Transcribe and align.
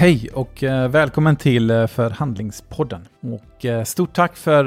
Hej 0.00 0.28
och 0.34 0.62
eh, 0.62 0.88
välkommen 0.88 1.36
till 1.36 1.70
eh, 1.70 1.86
Förhandlingspodden. 1.86 3.08
Och 3.20 3.64
eh, 3.64 3.84
stort 3.84 4.12
tack 4.12 4.36
för 4.36 4.64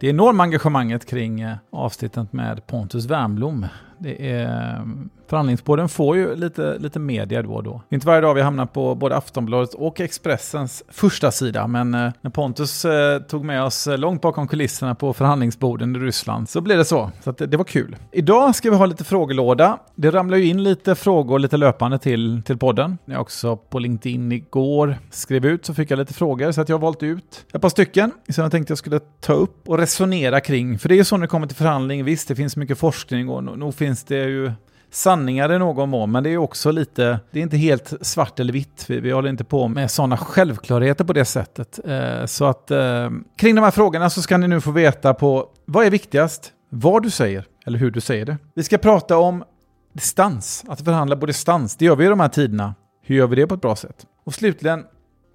det 0.00 0.08
enorma 0.08 0.42
engagemanget 0.42 1.06
kring 1.06 1.46
avsnittet 1.72 2.32
med 2.32 2.66
Pontus 2.66 3.06
Wernbloom. 3.06 3.66
Det 3.98 4.30
är, 4.30 4.76
ehm, 4.76 5.10
förhandlingspodden 5.28 5.88
får 5.88 6.16
ju 6.16 6.36
lite, 6.36 6.78
lite 6.78 6.98
media 6.98 7.42
då 7.42 7.54
och 7.54 7.62
då. 7.62 7.82
Inte 7.90 8.06
varje 8.06 8.20
dag 8.20 8.34
vi 8.34 8.42
hamnar 8.42 8.66
på 8.66 8.94
både 8.94 9.16
Aftonbladet 9.16 9.74
och 9.74 10.00
Expressens 10.00 10.84
första 10.88 11.30
sida, 11.30 11.66
men 11.66 11.94
eh, 11.94 12.12
när 12.20 12.30
Pontus 12.30 12.84
eh, 12.84 13.18
tog 13.18 13.44
med 13.44 13.62
oss 13.62 13.86
eh, 13.86 13.98
långt 13.98 14.22
bakom 14.22 14.48
kulisserna 14.48 14.94
på 14.94 15.12
förhandlingsborden 15.12 15.96
i 15.96 15.98
Ryssland 15.98 16.48
så 16.48 16.60
blev 16.60 16.78
det 16.78 16.84
så. 16.84 17.10
Så 17.20 17.32
det, 17.32 17.46
det, 17.46 17.56
var 17.56 17.64
kul. 17.64 17.96
Idag 18.12 18.54
ska 18.54 18.70
vi 18.70 18.76
ha 18.76 18.86
lite 18.86 19.04
frågelåda. 19.04 19.78
Det 19.94 20.10
ramlar 20.10 20.36
ju 20.36 20.44
in 20.44 20.62
lite 20.62 20.94
frågor 20.94 21.38
lite 21.38 21.56
löpande 21.56 21.98
till, 21.98 22.42
till 22.42 22.58
podden. 22.58 22.98
Jag 23.04 23.20
också 23.20 23.56
på 23.56 23.78
LinkedIn 23.78 24.32
igår 24.32 24.98
skrev 25.10 25.46
ut 25.46 25.66
så 25.66 25.74
fick 25.74 25.90
jag 25.90 25.98
lite 25.98 26.14
frågor 26.14 26.52
så 26.52 26.60
att 26.60 26.68
jag 26.68 26.76
har 26.76 26.82
valt 26.82 27.02
ut 27.02 27.46
ett 27.52 27.62
par 27.62 27.68
stycken 27.68 28.12
som 28.28 28.42
jag 28.42 28.50
tänkte 28.50 28.70
jag 28.70 28.78
skulle 28.78 29.00
ta 29.20 29.32
upp 29.32 29.68
och 29.68 29.78
resonera 29.78 30.40
kring. 30.40 30.78
För 30.78 30.88
det 30.88 30.94
är 30.94 30.96
ju 30.96 31.04
så 31.04 31.16
när 31.16 31.22
det 31.22 31.28
kommer 31.28 31.46
till 31.46 31.56
förhandling. 31.56 32.04
Visst, 32.04 32.28
det 32.28 32.34
finns 32.34 32.56
mycket 32.56 32.78
forskning 32.78 33.28
och 33.28 33.44
nog 33.44 33.74
finns 33.74 33.85
det 34.08 34.24
ju 34.24 34.52
sanningar 34.90 35.52
i 35.52 35.58
någon 35.58 35.88
mån, 35.88 36.12
men 36.12 36.22
det 36.22 36.30
är 36.30 36.36
också 36.36 36.70
lite, 36.70 37.20
det 37.30 37.38
är 37.38 37.42
inte 37.42 37.56
helt 37.56 37.92
svart 38.00 38.40
eller 38.40 38.52
vitt. 38.52 38.84
Vi, 38.88 39.00
vi 39.00 39.10
håller 39.10 39.28
inte 39.28 39.44
på 39.44 39.68
med 39.68 39.90
sådana 39.90 40.16
självklarheter 40.16 41.04
på 41.04 41.12
det 41.12 41.24
sättet. 41.24 41.78
Eh, 41.84 42.26
så 42.26 42.44
att 42.44 42.70
eh, 42.70 43.10
kring 43.36 43.54
de 43.54 43.62
här 43.62 43.70
frågorna 43.70 44.10
så 44.10 44.22
ska 44.22 44.36
ni 44.36 44.48
nu 44.48 44.60
få 44.60 44.70
veta 44.70 45.14
på 45.14 45.48
vad 45.64 45.86
är 45.86 45.90
viktigast, 45.90 46.52
vad 46.70 47.02
du 47.02 47.10
säger 47.10 47.44
eller 47.66 47.78
hur 47.78 47.90
du 47.90 48.00
säger 48.00 48.26
det. 48.26 48.36
Vi 48.54 48.62
ska 48.62 48.78
prata 48.78 49.18
om 49.18 49.44
distans, 49.92 50.64
att 50.68 50.80
förhandla 50.80 51.16
på 51.16 51.26
distans. 51.26 51.76
Det 51.76 51.84
gör 51.84 51.96
vi 51.96 52.04
i 52.04 52.08
de 52.08 52.20
här 52.20 52.28
tiderna. 52.28 52.74
Hur 53.02 53.16
gör 53.16 53.26
vi 53.26 53.36
det 53.36 53.46
på 53.46 53.54
ett 53.54 53.60
bra 53.60 53.76
sätt? 53.76 54.06
Och 54.24 54.34
slutligen, 54.34 54.84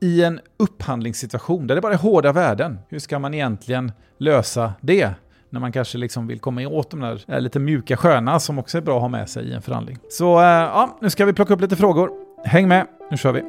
i 0.01 0.23
en 0.23 0.39
upphandlingssituation 0.59 1.67
där 1.67 1.75
det 1.75 1.81
bara 1.81 1.93
är 1.93 1.97
hårda 1.97 2.31
värden, 2.31 2.79
hur 2.89 2.99
ska 2.99 3.19
man 3.19 3.33
egentligen 3.33 3.91
lösa 4.17 4.73
det? 4.81 5.09
När 5.51 5.59
man 5.59 5.71
kanske 5.71 5.97
liksom 5.97 6.27
vill 6.27 6.39
komma 6.39 6.67
åt 6.67 6.91
de 6.91 6.99
där 6.99 7.21
eh, 7.27 7.41
lite 7.41 7.59
mjuka 7.59 7.97
sköna 7.97 8.39
som 8.39 8.59
också 8.59 8.77
är 8.77 8.81
bra 8.81 8.95
att 8.95 9.01
ha 9.01 9.09
med 9.09 9.29
sig 9.29 9.45
i 9.45 9.53
en 9.53 9.61
förhandling. 9.61 9.97
Så 10.09 10.39
eh, 10.39 10.45
ja, 10.45 10.97
nu 11.01 11.09
ska 11.09 11.25
vi 11.25 11.33
plocka 11.33 11.53
upp 11.53 11.61
lite 11.61 11.75
frågor. 11.75 12.11
Häng 12.45 12.67
med, 12.67 12.87
nu 13.11 13.17
kör 13.17 13.31
vi! 13.31 13.41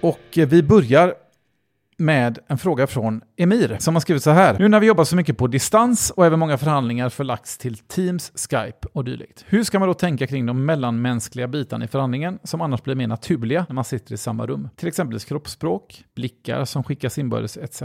Och 0.00 0.38
eh, 0.38 0.48
vi 0.48 0.62
börjar 0.62 1.14
med 1.96 2.38
en 2.46 2.58
fråga 2.58 2.86
från 2.86 3.22
Emir 3.36 3.76
som 3.80 3.94
har 3.94 4.00
skrivit 4.00 4.22
så 4.22 4.30
här. 4.30 4.58
Nu 4.58 4.68
när 4.68 4.80
vi 4.80 4.86
jobbar 4.86 5.04
så 5.04 5.16
mycket 5.16 5.38
på 5.38 5.46
distans 5.46 6.10
och 6.10 6.26
även 6.26 6.38
många 6.38 6.58
förhandlingar 6.58 7.08
förlagts 7.08 7.58
till 7.58 7.76
Teams, 7.76 8.32
Skype 8.34 8.88
och 8.92 9.04
dylikt. 9.04 9.44
Hur 9.48 9.64
ska 9.64 9.78
man 9.78 9.88
då 9.88 9.94
tänka 9.94 10.26
kring 10.26 10.46
de 10.46 10.64
mellanmänskliga 10.64 11.48
bitarna 11.48 11.84
i 11.84 11.88
förhandlingen 11.88 12.38
som 12.42 12.60
annars 12.60 12.82
blir 12.82 12.94
mer 12.94 13.06
naturliga 13.06 13.66
när 13.68 13.74
man 13.74 13.84
sitter 13.84 14.14
i 14.14 14.16
samma 14.16 14.46
rum? 14.46 14.68
Till 14.76 14.88
exempel 14.88 15.20
kroppsspråk, 15.20 16.04
blickar 16.14 16.64
som 16.64 16.84
skickas 16.84 17.18
inbördes 17.18 17.56
etc. 17.56 17.82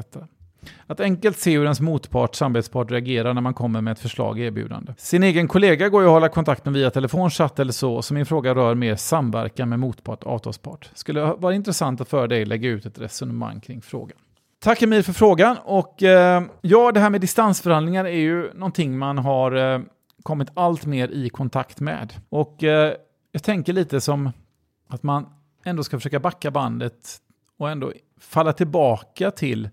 Att 0.88 1.00
enkelt 1.00 1.38
se 1.38 1.52
hur 1.52 1.64
ens 1.64 1.82
motpart, 1.82 2.36
samarbetspart 2.36 2.92
reagerar 2.92 3.34
när 3.34 3.42
man 3.42 3.54
kommer 3.54 3.82
med 3.82 3.92
ett 3.92 4.00
förslag 4.00 4.40
erbjudande. 4.40 4.94
Sin 4.98 5.24
egen 5.24 5.48
kollega 5.48 5.90
går 5.90 6.02
ju 6.02 6.08
att 6.08 6.14
hålla 6.14 6.30
kontakt 6.30 6.66
med 6.66 6.74
via 6.74 6.92
telefon, 6.92 7.30
chatt 7.30 7.60
eller 7.60 7.74
så, 7.74 8.02
så 8.02 8.14
min 8.14 8.26
fråga 8.26 8.56
rör 8.56 8.76
mer 8.76 8.96
samverkan 8.96 9.70
med 9.70 9.80
motpart, 9.80 10.24
avtalspart. 10.24 10.90
Skulle 10.94 11.22
vara 11.22 11.54
intressant 11.54 12.02
att 12.02 12.10
för 12.10 12.28
dig 12.28 12.46
lägga 12.46 12.70
ut 12.70 12.86
ett 12.86 13.00
resonemang 13.00 13.60
kring 13.60 13.82
frågan. 13.82 14.18
Tack 14.60 14.82
Emil 14.82 15.04
för 15.04 15.14
frågan. 15.14 15.58
Och 15.64 16.04
eh, 16.04 16.44
ja, 16.62 16.92
det 16.92 17.00
här 17.00 17.10
med 17.10 17.22
distansförhandlingar 17.22 18.06
är 18.06 18.20
ju 18.20 18.54
någonting 18.54 18.98
man 18.98 19.18
har 19.18 19.74
eh, 19.74 19.82
kommit 20.24 20.50
allt 20.54 20.86
mer 20.86 21.08
i 21.08 21.30
kontakt 21.30 21.80
med. 21.80 22.14
Och 22.30 22.64
eh, 22.64 22.94
jag 23.32 23.44
tänker 23.44 23.74
lite 23.74 24.02
som 24.02 24.32
att 24.88 25.04
man 25.04 25.26
ändå 25.64 25.84
ska 25.84 25.98
försöka 25.98 26.20
backa 26.20 26.52
bandet 26.52 27.18
och 27.58 27.70
ändå 27.70 27.94
falla 28.20 28.54
tillbaka 28.54 29.32
till 29.32 29.70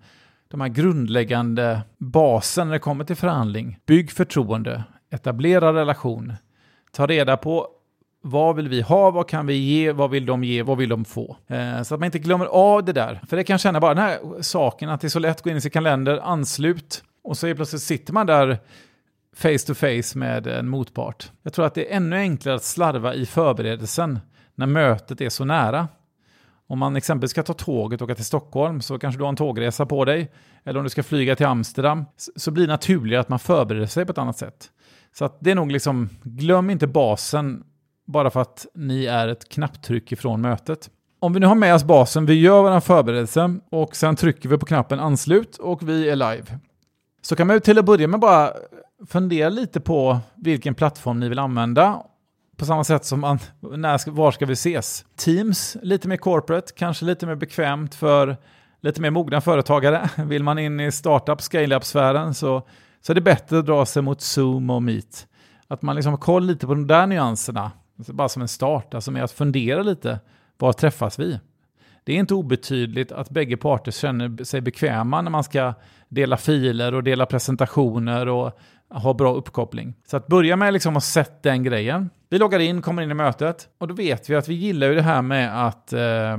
de 0.48 0.60
här 0.60 0.68
grundläggande 0.68 1.80
basen 1.98 2.66
när 2.66 2.72
det 2.72 2.78
kommer 2.78 3.04
till 3.04 3.16
förhandling. 3.16 3.78
Bygg 3.86 4.10
förtroende, 4.10 4.84
etablera 5.10 5.72
relation, 5.72 6.32
ta 6.92 7.06
reda 7.06 7.36
på 7.36 7.68
vad 8.22 8.56
vill 8.56 8.68
vi 8.68 8.80
ha, 8.80 9.10
vad 9.10 9.28
kan 9.28 9.46
vi 9.46 9.54
ge, 9.54 9.92
vad 9.92 10.10
vill 10.10 10.26
de 10.26 10.44
ge, 10.44 10.62
vad 10.62 10.78
vill 10.78 10.88
de 10.88 11.04
få? 11.04 11.36
Eh, 11.46 11.82
så 11.82 11.94
att 11.94 12.00
man 12.00 12.04
inte 12.04 12.18
glömmer 12.18 12.46
av 12.46 12.84
det 12.84 12.92
där. 12.92 13.20
För 13.28 13.36
det 13.36 13.44
kan 13.44 13.58
känna 13.58 13.80
bara 13.80 13.94
den 13.94 14.04
här 14.04 14.42
saken 14.42 14.88
att 14.88 15.00
det 15.00 15.06
är 15.06 15.08
så 15.08 15.18
lätt 15.18 15.36
att 15.36 15.42
gå 15.42 15.50
in 15.50 15.56
i 15.56 15.60
sin 15.60 15.70
kalender, 15.70 16.20
anslut 16.22 17.04
och 17.24 17.38
så 17.38 17.54
plötsligt 17.54 17.82
sitter 17.82 18.12
man 18.12 18.26
där 18.26 18.58
face 19.36 19.58
to 19.66 19.74
face 19.74 20.18
med 20.18 20.46
en 20.46 20.68
motpart. 20.68 21.30
Jag 21.42 21.52
tror 21.52 21.66
att 21.66 21.74
det 21.74 21.92
är 21.92 21.96
ännu 21.96 22.16
enklare 22.16 22.56
att 22.56 22.64
slarva 22.64 23.14
i 23.14 23.26
förberedelsen 23.26 24.20
när 24.54 24.66
mötet 24.66 25.20
är 25.20 25.28
så 25.28 25.44
nära. 25.44 25.88
Om 26.68 26.78
man 26.78 26.96
exempelvis 26.96 27.30
ska 27.30 27.42
ta 27.42 27.52
tåget 27.52 28.00
och 28.00 28.04
åka 28.04 28.14
till 28.14 28.24
Stockholm 28.24 28.80
så 28.80 28.98
kanske 28.98 29.18
du 29.18 29.24
har 29.24 29.28
en 29.28 29.36
tågresa 29.36 29.86
på 29.86 30.04
dig. 30.04 30.32
Eller 30.64 30.78
om 30.78 30.84
du 30.84 30.90
ska 30.90 31.02
flyga 31.02 31.36
till 31.36 31.46
Amsterdam 31.46 32.04
så 32.36 32.50
blir 32.50 32.66
det 32.66 32.72
naturligare 32.72 33.20
att 33.20 33.28
man 33.28 33.38
förbereder 33.38 33.86
sig 33.86 34.06
på 34.06 34.12
ett 34.12 34.18
annat 34.18 34.38
sätt. 34.38 34.70
Så 35.14 35.24
att 35.24 35.36
det 35.40 35.50
är 35.50 35.54
nog 35.54 35.72
liksom, 35.72 36.08
glöm 36.22 36.70
inte 36.70 36.86
basen 36.86 37.64
bara 38.06 38.30
för 38.30 38.40
att 38.40 38.66
ni 38.74 39.04
är 39.04 39.28
ett 39.28 39.48
knapptryck 39.48 40.12
ifrån 40.12 40.40
mötet. 40.40 40.90
Om 41.18 41.32
vi 41.32 41.40
nu 41.40 41.46
har 41.46 41.54
med 41.54 41.74
oss 41.74 41.84
basen, 41.84 42.26
vi 42.26 42.34
gör 42.34 42.62
vår 42.62 42.80
förberedelse 42.80 43.58
och 43.70 43.96
sen 43.96 44.16
trycker 44.16 44.48
vi 44.48 44.58
på 44.58 44.66
knappen 44.66 45.00
anslut 45.00 45.56
och 45.56 45.88
vi 45.88 46.08
är 46.08 46.16
live. 46.16 46.58
Så 47.22 47.36
kan 47.36 47.46
man 47.46 47.60
till 47.60 47.78
att 47.78 47.84
börja 47.84 48.08
med 48.08 48.20
bara 48.20 48.52
fundera 49.06 49.48
lite 49.48 49.80
på 49.80 50.18
vilken 50.34 50.74
plattform 50.74 51.20
ni 51.20 51.28
vill 51.28 51.38
använda 51.38 52.02
på 52.56 52.64
samma 52.64 52.84
sätt 52.84 53.04
som 53.04 53.20
man, 53.20 53.38
när, 53.60 54.10
var 54.10 54.32
ska 54.32 54.46
vi 54.46 54.52
ses? 54.52 55.04
Teams, 55.16 55.76
lite 55.82 56.08
mer 56.08 56.16
corporate, 56.16 56.72
kanske 56.76 57.04
lite 57.04 57.26
mer 57.26 57.34
bekvämt 57.34 57.94
för 57.94 58.36
lite 58.80 59.00
mer 59.00 59.10
mogna 59.10 59.40
företagare. 59.40 60.10
Vill 60.24 60.42
man 60.42 60.58
in 60.58 60.80
i 60.80 60.92
startup, 60.92 61.42
scale-up-sfären 61.42 62.34
så, 62.34 62.66
så 63.00 63.12
är 63.12 63.14
det 63.14 63.20
bättre 63.20 63.58
att 63.58 63.66
dra 63.66 63.86
sig 63.86 64.02
mot 64.02 64.20
Zoom 64.20 64.70
och 64.70 64.82
Meet. 64.82 65.26
Att 65.68 65.82
man 65.82 65.96
liksom 65.96 66.12
har 66.12 66.18
koll 66.18 66.46
lite 66.46 66.66
på 66.66 66.74
de 66.74 66.86
där 66.86 67.06
nyanserna, 67.06 67.72
alltså 67.98 68.12
bara 68.12 68.28
som 68.28 68.42
en 68.42 68.48
start, 68.48 68.94
alltså 68.94 69.10
med 69.10 69.24
att 69.24 69.32
fundera 69.32 69.82
lite, 69.82 70.18
var 70.58 70.72
träffas 70.72 71.18
vi? 71.18 71.38
Det 72.04 72.12
är 72.12 72.16
inte 72.16 72.34
obetydligt 72.34 73.12
att 73.12 73.30
bägge 73.30 73.56
parter 73.56 73.92
känner 73.92 74.44
sig 74.44 74.60
bekväma 74.60 75.22
när 75.22 75.30
man 75.30 75.44
ska 75.44 75.74
dela 76.08 76.36
filer 76.36 76.94
och 76.94 77.02
dela 77.02 77.26
presentationer 77.26 78.28
och 78.28 78.58
ha 78.90 79.14
bra 79.14 79.34
uppkoppling. 79.34 79.94
Så 80.06 80.16
att 80.16 80.26
börja 80.26 80.56
med 80.56 80.72
liksom 80.72 80.96
att 80.96 81.04
sätta 81.04 81.48
den 81.48 81.62
grejen. 81.62 82.10
Vi 82.28 82.38
loggar 82.38 82.58
in, 82.58 82.82
kommer 82.82 83.02
in 83.02 83.10
i 83.10 83.14
mötet 83.14 83.68
och 83.78 83.88
då 83.88 83.94
vet 83.94 84.30
vi 84.30 84.34
att 84.34 84.48
vi 84.48 84.54
gillar 84.54 84.86
ju 84.86 84.94
det 84.94 85.02
här 85.02 85.22
med 85.22 85.66
att 85.66 85.92
eh, 85.92 86.36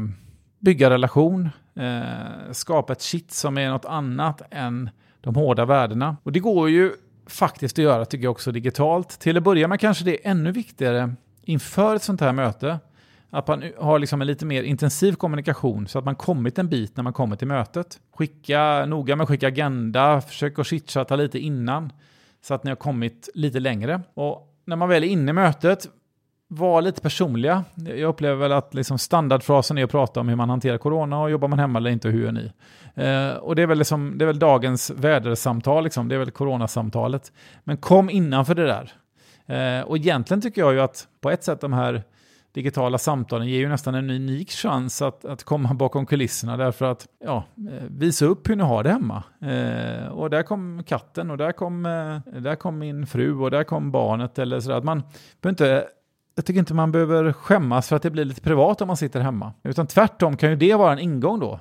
bygga 0.59 0.89
relation, 0.89 1.49
eh, 1.75 2.51
skapa 2.51 2.93
ett 2.93 3.01
shit 3.01 3.31
som 3.31 3.57
är 3.57 3.69
något 3.69 3.85
annat 3.85 4.41
än 4.51 4.89
de 5.21 5.35
hårda 5.35 5.65
värdena. 5.65 6.17
Och 6.23 6.31
det 6.31 6.39
går 6.39 6.69
ju 6.69 6.91
faktiskt 7.27 7.79
att 7.79 7.83
göra 7.83 8.05
tycker 8.05 8.23
jag 8.23 8.31
också 8.31 8.51
digitalt. 8.51 9.19
Till 9.19 9.37
att 9.37 9.43
börja 9.43 9.67
med 9.67 9.79
kanske 9.79 10.05
det 10.05 10.25
är 10.25 10.31
ännu 10.31 10.51
viktigare 10.51 11.13
inför 11.43 11.95
ett 11.95 12.03
sånt 12.03 12.21
här 12.21 12.33
möte 12.33 12.79
att 13.29 13.47
man 13.47 13.63
har 13.77 13.99
liksom 13.99 14.21
en 14.21 14.27
lite 14.27 14.45
mer 14.45 14.63
intensiv 14.63 15.13
kommunikation 15.13 15.87
så 15.87 15.99
att 15.99 16.05
man 16.05 16.15
kommit 16.15 16.59
en 16.59 16.69
bit 16.69 16.97
när 16.97 17.03
man 17.03 17.13
kommer 17.13 17.35
till 17.35 17.47
mötet. 17.47 17.99
Skicka 18.15 18.85
noga 18.85 19.15
med 19.15 19.23
att 19.23 19.29
skicka 19.29 19.47
agenda, 19.47 20.21
försök 20.21 20.59
att 20.59 20.67
chitchatta 20.67 21.15
lite 21.15 21.39
innan 21.39 21.91
så 22.47 22.53
att 22.53 22.63
ni 22.63 22.71
har 22.71 22.75
kommit 22.75 23.29
lite 23.33 23.59
längre. 23.59 24.01
Och 24.13 24.53
när 24.65 24.75
man 24.75 24.89
väl 24.89 25.03
är 25.03 25.07
inne 25.07 25.29
i 25.29 25.33
mötet, 25.33 25.87
var 26.47 26.81
lite 26.81 27.01
personliga. 27.01 27.63
Jag 27.75 28.09
upplever 28.09 28.35
väl 28.35 28.51
att 28.51 28.73
liksom 28.73 28.97
standardfrasen 28.97 29.77
är 29.77 29.83
att 29.83 29.91
prata 29.91 30.19
om 30.19 30.27
hur 30.27 30.35
man 30.35 30.49
hanterar 30.49 30.77
corona 30.77 31.21
och 31.21 31.31
jobbar 31.31 31.47
man 31.47 31.59
hemma 31.59 31.79
eller 31.79 31.89
inte 31.89 32.07
och 32.07 32.13
hur 32.13 32.23
gör 32.23 32.31
ni? 32.31 32.51
Eh, 32.95 33.37
och 33.37 33.55
det 33.55 33.61
är, 33.61 33.67
väl 33.67 33.77
liksom, 33.77 34.17
det 34.17 34.23
är 34.23 34.27
väl 34.27 34.39
dagens 34.39 34.89
vädersamtal, 34.89 35.83
liksom. 35.83 36.07
det 36.07 36.15
är 36.15 36.19
väl 36.19 36.31
coronasamtalet. 36.31 37.31
Men 37.63 37.77
kom 37.77 38.09
innanför 38.09 38.55
det 38.55 38.65
där. 38.65 38.91
Eh, 39.45 39.87
och 39.87 39.97
egentligen 39.97 40.41
tycker 40.41 40.61
jag 40.61 40.73
ju 40.73 40.79
att 40.79 41.07
på 41.21 41.31
ett 41.31 41.43
sätt 41.43 41.61
de 41.61 41.73
här 41.73 42.03
digitala 42.57 42.97
samtalen 42.97 43.47
ger 43.47 43.59
ju 43.59 43.69
nästan 43.69 43.95
en 43.95 44.09
unik 44.09 44.51
chans 44.51 45.01
att, 45.01 45.25
att 45.25 45.43
komma 45.43 45.73
bakom 45.73 46.05
kulisserna 46.05 46.57
därför 46.57 46.85
att 46.85 47.07
ja, 47.23 47.43
eh, 47.71 47.83
visa 47.89 48.25
upp 48.25 48.49
hur 48.49 48.55
ni 48.55 48.63
har 48.63 48.83
det 48.83 48.89
hemma. 48.89 49.23
Eh, 49.41 50.07
och 50.07 50.29
där 50.29 50.43
kom 50.43 50.83
katten 50.83 51.31
och 51.31 51.37
där 51.37 51.51
kom, 51.51 51.85
eh, 51.85 52.41
där 52.41 52.55
kom 52.55 52.79
min 52.79 53.07
fru 53.07 53.35
och 53.35 53.51
där 53.51 53.63
kom 53.63 53.91
barnet 53.91 54.39
eller 54.39 54.59
sådär. 54.59 54.77
Att 54.77 54.83
man 54.83 55.03
inte 55.45 55.87
jag 56.35 56.45
tycker 56.45 56.59
inte 56.59 56.73
man 56.73 56.91
behöver 56.91 57.33
skämmas 57.33 57.89
för 57.89 57.95
att 57.95 58.01
det 58.01 58.09
blir 58.09 58.25
lite 58.25 58.41
privat 58.41 58.81
om 58.81 58.87
man 58.87 58.97
sitter 58.97 59.19
hemma. 59.19 59.53
Utan 59.63 59.87
tvärtom 59.87 60.37
kan 60.37 60.49
ju 60.49 60.55
det 60.55 60.75
vara 60.75 60.93
en 60.93 60.99
ingång 60.99 61.39
då. 61.39 61.59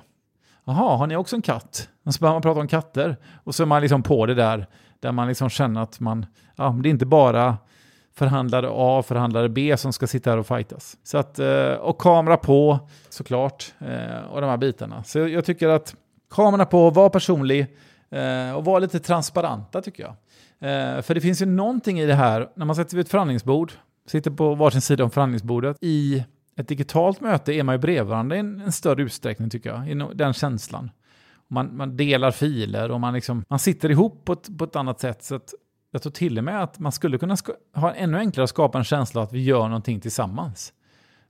Jaha, 0.65 0.97
har 0.97 1.07
ni 1.07 1.15
också 1.15 1.35
en 1.35 1.41
katt? 1.41 1.89
Och 2.05 2.13
så 2.13 2.19
börjar 2.19 2.33
man 2.33 2.41
prata 2.41 2.59
om 2.59 2.67
katter. 2.67 3.17
Och 3.43 3.55
så 3.55 3.63
är 3.63 3.67
man 3.67 3.81
liksom 3.81 4.03
på 4.03 4.25
det 4.25 4.33
där, 4.33 4.67
där 4.99 5.11
man 5.11 5.27
liksom 5.27 5.49
känner 5.49 5.81
att 5.81 5.99
man, 5.99 6.25
ja, 6.55 6.79
det 6.83 6.89
är 6.89 6.91
inte 6.91 7.05
bara 7.05 7.57
förhandlare 8.17 8.67
A, 8.71 9.03
förhandlare 9.03 9.49
B 9.49 9.77
som 9.77 9.93
ska 9.93 10.07
sitta 10.07 10.29
här 10.29 10.37
och 10.37 10.47
fightas. 10.47 10.97
Så 11.03 11.17
att, 11.17 11.39
eh, 11.39 11.73
och 11.73 12.01
kamera 12.01 12.37
på 12.37 12.79
såklart, 13.09 13.73
eh, 13.79 14.31
och 14.31 14.41
de 14.41 14.49
här 14.49 14.57
bitarna. 14.57 15.03
Så 15.03 15.19
jag 15.19 15.45
tycker 15.45 15.69
att 15.69 15.95
kamera 16.31 16.65
på, 16.65 16.89
var 16.89 17.09
personlig, 17.09 17.67
eh, 18.09 18.51
och 18.55 18.65
var 18.65 18.79
lite 18.79 18.99
transparenta 18.99 19.81
tycker 19.81 20.03
jag. 20.03 20.15
För 21.05 21.13
det 21.13 21.21
finns 21.21 21.41
ju 21.41 21.45
någonting 21.45 21.99
i 21.99 22.05
det 22.05 22.13
här, 22.13 22.49
när 22.55 22.65
man 22.65 22.75
sätter 22.75 22.97
vid 22.97 23.05
ett 23.05 23.11
förhandlingsbord, 23.11 23.71
sitter 24.07 24.31
på 24.31 24.55
varsin 24.55 24.81
sida 24.81 25.03
om 25.03 25.11
förhandlingsbordet, 25.11 25.77
i 25.81 26.23
ett 26.55 26.67
digitalt 26.67 27.21
möte 27.21 27.53
är 27.53 27.63
man 27.63 27.75
ju 27.75 27.79
bredvid 27.79 28.09
varandra 28.09 28.35
i 28.35 28.39
en, 28.39 28.61
en 28.61 28.71
större 28.71 29.03
utsträckning 29.03 29.49
tycker 29.49 29.69
jag, 29.69 29.89
i 29.89 30.15
den 30.15 30.33
känslan. 30.33 30.91
Man, 31.47 31.77
man 31.77 31.97
delar 31.97 32.31
filer 32.31 32.91
och 32.91 32.99
man, 32.99 33.13
liksom, 33.13 33.45
man 33.49 33.59
sitter 33.59 33.91
ihop 33.91 34.25
på 34.25 34.33
ett, 34.33 34.57
på 34.57 34.63
ett 34.65 34.75
annat 34.75 34.99
sätt. 34.99 35.23
Så 35.23 35.35
att 35.35 35.53
jag 35.91 36.01
tror 36.01 36.11
till 36.11 36.37
och 36.37 36.43
med 36.43 36.63
att 36.63 36.79
man 36.79 36.91
skulle 36.91 37.17
kunna 37.17 37.37
ha 37.75 37.93
ännu 37.93 38.17
enklare 38.17 38.43
att 38.43 38.49
skapa 38.49 38.77
en 38.77 38.83
känsla 38.83 39.21
att 39.21 39.33
vi 39.33 39.43
gör 39.43 39.67
någonting 39.67 39.99
tillsammans. 40.01 40.73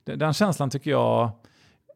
Den, 0.04 0.18
den 0.18 0.32
känslan 0.32 0.70
tycker 0.70 0.90
jag, 0.90 1.30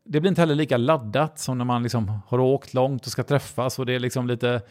det 0.05 0.21
blir 0.21 0.29
inte 0.29 0.43
heller 0.43 0.55
lika 0.55 0.77
laddat 0.77 1.39
som 1.39 1.59
när 1.59 1.65
man 1.65 1.83
liksom 1.83 2.21
har 2.29 2.39
åkt 2.39 2.75
långt 2.75 3.07
och 3.07 3.13
ska 3.13 3.23
träffas 3.23 3.79
och 3.79 3.87
det 3.87 3.95
är 3.95 4.01
liksom 4.01 4.27
lite 4.27 4.63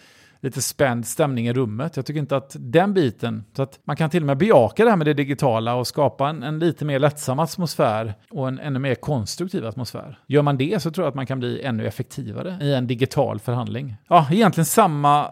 lite 0.42 0.62
spänd 0.62 1.08
stämning 1.08 1.48
i 1.48 1.54
rummet. 1.54 1.96
Jag 1.96 2.06
tycker 2.06 2.20
inte 2.20 2.38
att 2.38 2.56
den 2.60 2.94
biten, 2.94 3.46
så 3.56 3.64
att 3.64 3.80
man 3.84 3.96
kan 3.96 4.10
till 4.10 4.24
och 4.24 4.28
med 4.28 4.38
bejaka 4.38 4.84
det 4.84 4.90
här 4.90 4.98
med 4.98 5.08
det 5.08 5.14
digitala 5.14 5.76
och 5.76 5.88
skapa 5.88 6.30
en, 6.30 6.44
en 6.44 6.60
lite 6.60 6.86
mer 6.86 7.00
lättsam 7.00 7.40
atmosfär 7.40 8.14
och 8.32 8.48
en 8.48 8.60
ännu 8.60 8.80
mer 8.80 8.96
konstruktiv 8.96 9.66
atmosfär. 9.66 10.20
Gör 10.28 10.42
man 10.42 10.58
det 10.58 10.82
så 10.82 10.92
tror 10.92 11.06
jag 11.06 11.10
att 11.10 11.16
man 11.16 11.26
kan 11.26 11.40
bli 11.40 11.62
ännu 11.62 11.88
effektivare 11.88 12.58
i 12.62 12.74
en 12.74 12.88
digital 12.88 13.40
förhandling. 13.40 13.96
Ja, 14.08 14.28
egentligen 14.32 14.66
samma 14.66 15.32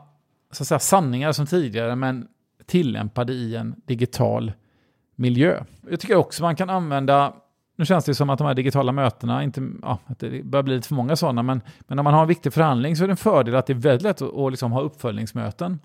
så 0.52 0.64
att 0.64 0.68
säga, 0.68 0.80
sanningar 0.80 1.32
som 1.32 1.46
tidigare, 1.46 1.96
men 1.96 2.28
tillämpade 2.69 3.33
i 3.33 3.56
en 3.56 3.75
digital 3.86 4.51
miljö. 5.16 5.63
Jag 5.89 6.00
tycker 6.00 6.16
också 6.16 6.44
man 6.44 6.56
kan 6.56 6.69
använda 6.69 7.33
nu 7.80 7.86
känns 7.86 8.06
det 8.06 8.16
som 8.16 8.30
att 8.30 8.38
de 8.38 8.48
här 8.48 8.54
digitala 8.54 8.92
mötena, 8.92 9.44
inte, 9.44 9.69
ja, 9.81 10.00
att 10.06 10.19
det 10.19 10.45
börjar 10.45 10.63
bli 10.63 10.75
lite 10.75 10.88
för 10.88 10.95
många 10.95 11.16
sådana, 11.16 11.44
men, 11.44 11.62
men 11.80 11.95
när 11.95 12.04
man 12.04 12.13
har 12.13 12.21
en 12.21 12.27
viktig 12.27 12.54
förhandling 12.54 12.95
så 12.95 13.04
är 13.04 13.07
det 13.07 13.13
en 13.13 13.18
fördel 13.18 13.56
att 13.56 13.66
det 13.66 13.74
är 13.74 13.75
väldigt 13.75 14.01
lätt 14.01 14.21
att, 14.21 14.38
att 14.38 14.51
liksom 14.51 14.71
ha 14.71 14.81
uppföljningsmöten. 14.81 15.80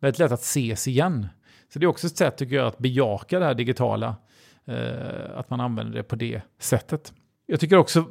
Väldigt 0.00 0.18
lätt 0.18 0.32
att 0.32 0.40
ses 0.40 0.88
igen. 0.88 1.28
Så 1.72 1.78
det 1.78 1.86
är 1.86 1.88
också 1.88 2.06
ett 2.06 2.16
sätt 2.16 2.36
tycker 2.36 2.56
jag 2.56 2.66
att 2.66 2.78
bejaka 2.78 3.38
det 3.38 3.44
här 3.44 3.54
digitala, 3.54 4.16
eh, 4.64 5.36
att 5.36 5.50
man 5.50 5.60
använder 5.60 5.94
det 5.94 6.02
på 6.02 6.16
det 6.16 6.42
sättet. 6.58 7.12
Jag 7.46 7.60
tycker 7.60 7.76
också, 7.76 8.04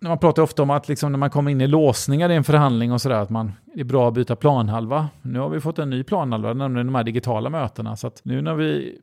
man 0.00 0.18
pratar 0.18 0.42
ofta 0.42 0.62
om 0.62 0.70
att 0.70 0.88
liksom 0.88 1.12
när 1.12 1.18
man 1.18 1.30
kommer 1.30 1.50
in 1.50 1.60
i 1.60 1.66
låsningar 1.66 2.30
i 2.30 2.34
en 2.34 2.44
förhandling 2.44 2.92
och 2.92 3.00
sådär, 3.00 3.16
att 3.16 3.30
man 3.30 3.52
är 3.74 3.84
bra 3.84 4.08
att 4.08 4.14
byta 4.14 4.36
planhalva. 4.36 5.08
Nu 5.22 5.38
har 5.38 5.48
vi 5.48 5.60
fått 5.60 5.78
en 5.78 5.90
ny 5.90 6.02
planhalva, 6.02 6.54
nämligen 6.54 6.86
de 6.86 6.94
här 6.94 7.04
digitala 7.04 7.50
mötena. 7.50 7.96
Så 7.96 8.06
att 8.06 8.20
nu 8.24 8.42
när 8.42 8.54
vi 8.54 8.98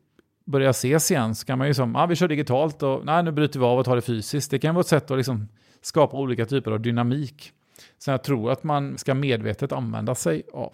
börjar 0.46 0.70
ses 0.70 1.12
igen 1.12 1.36
så 1.36 1.46
kan 1.46 1.58
man 1.58 1.68
ju 1.68 1.74
som, 1.74 1.96
ah, 1.96 2.06
vi 2.06 2.16
kör 2.16 2.28
digitalt 2.28 2.84
och 2.84 3.06
nej, 3.06 3.24
nu 3.24 3.32
bryter 3.32 3.60
vi 3.60 3.66
av 3.66 3.80
och 3.80 3.86
tar 3.86 3.96
det 3.96 4.02
fysiskt. 4.02 4.52
Det 4.52 4.60
kan 4.60 4.76
vara 4.76 4.82
ett 4.82 4.88
sätt 4.88 5.12
att 5.12 5.18
liksom 5.18 5.48
skapa 5.82 6.18
olika 6.18 6.46
typer 6.46 6.72
av 6.72 6.80
dynamik 6.80 7.52
som 7.98 8.12
jag 8.12 8.24
tror 8.24 8.52
att 8.52 8.64
man 8.64 8.98
ska 8.98 9.14
medvetet 9.14 9.72
använda 9.72 10.16
sig 10.16 10.44
av. 10.54 10.74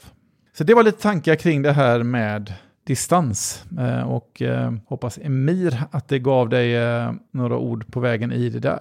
Så 0.58 0.64
det 0.64 0.74
var 0.74 0.84
lite 0.84 1.02
tankar 1.02 1.36
kring 1.36 1.62
det 1.62 1.72
här 1.72 2.04
med 2.04 2.54
distans 2.84 3.66
eh, 3.80 4.10
och 4.10 4.42
eh, 4.42 4.74
hoppas 4.86 5.18
Emir 5.18 5.84
att 5.92 6.08
det 6.08 6.19
gav 6.19 6.50
dig 6.50 6.76
eh, 6.76 7.12
några 7.31 7.58
ord 7.58 7.92
på 7.92 8.00
vägen 8.00 8.31
i 8.31 8.50
det 8.50 8.60
där. 8.60 8.80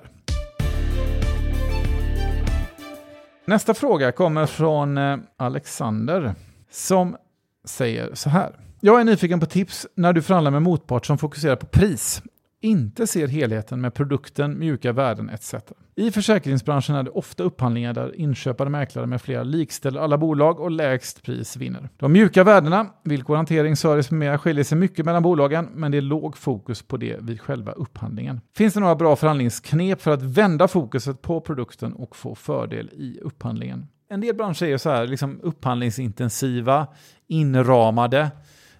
Nästa 3.44 3.74
fråga 3.74 4.12
kommer 4.12 4.46
från 4.46 4.98
eh, 4.98 5.16
Alexander 5.36 6.34
som 6.70 7.16
säger 7.64 8.14
så 8.14 8.30
här. 8.30 8.56
Jag 8.80 9.00
är 9.00 9.04
nyfiken 9.04 9.40
på 9.40 9.46
tips 9.46 9.86
när 9.94 10.12
du 10.12 10.22
förhandlar 10.22 10.50
med 10.50 10.62
motpart 10.62 11.06
som 11.06 11.18
fokuserar 11.18 11.56
på 11.56 11.66
pris, 11.66 12.22
inte 12.62 13.06
ser 13.06 13.28
helheten 13.28 13.80
med 13.80 13.94
produkten, 13.94 14.58
mjuka 14.58 14.92
värden 14.92 15.30
etc. 15.30 15.54
I 15.94 16.10
försäkringsbranschen 16.10 16.94
är 16.94 17.02
det 17.02 17.10
ofta 17.10 17.42
upphandlingar 17.42 17.92
där 17.92 18.20
inköpare, 18.20 18.68
mäklare 18.68 19.06
med 19.06 19.22
flera 19.22 19.42
likställer 19.42 20.00
alla 20.00 20.18
bolag 20.18 20.60
och 20.60 20.70
lägst 20.70 21.22
pris 21.22 21.56
vinner. 21.56 21.88
De 21.96 22.12
mjuka 22.12 22.44
värdena, 22.44 22.86
villkor, 23.04 23.36
hantering, 23.36 23.76
service 23.76 24.10
med 24.10 24.18
mera 24.18 24.38
skiljer 24.38 24.64
sig 24.64 24.78
mycket 24.78 25.04
mellan 25.04 25.22
bolagen, 25.22 25.68
men 25.74 25.92
det 25.92 25.98
är 25.98 26.02
låg 26.02 26.36
fokus 26.36 26.82
på 26.82 26.96
det 26.96 27.16
vid 27.20 27.40
själva 27.40 27.72
upphandlingen. 27.72 28.40
Finns 28.56 28.74
det 28.74 28.80
några 28.80 28.94
bra 28.94 29.16
förhandlingsknep 29.16 30.00
för 30.00 30.10
att 30.10 30.22
vända 30.22 30.68
fokuset 30.68 31.22
på 31.22 31.40
produkten 31.40 31.92
och 31.92 32.16
få 32.16 32.34
fördel 32.34 32.90
i 32.92 33.18
upphandlingen? 33.22 33.86
En 34.08 34.20
del 34.20 34.34
branscher 34.34 34.64
är 34.64 34.78
så 34.78 34.90
här, 34.90 35.06
liksom 35.06 35.40
upphandlingsintensiva, 35.42 36.86
inramade, 37.28 38.30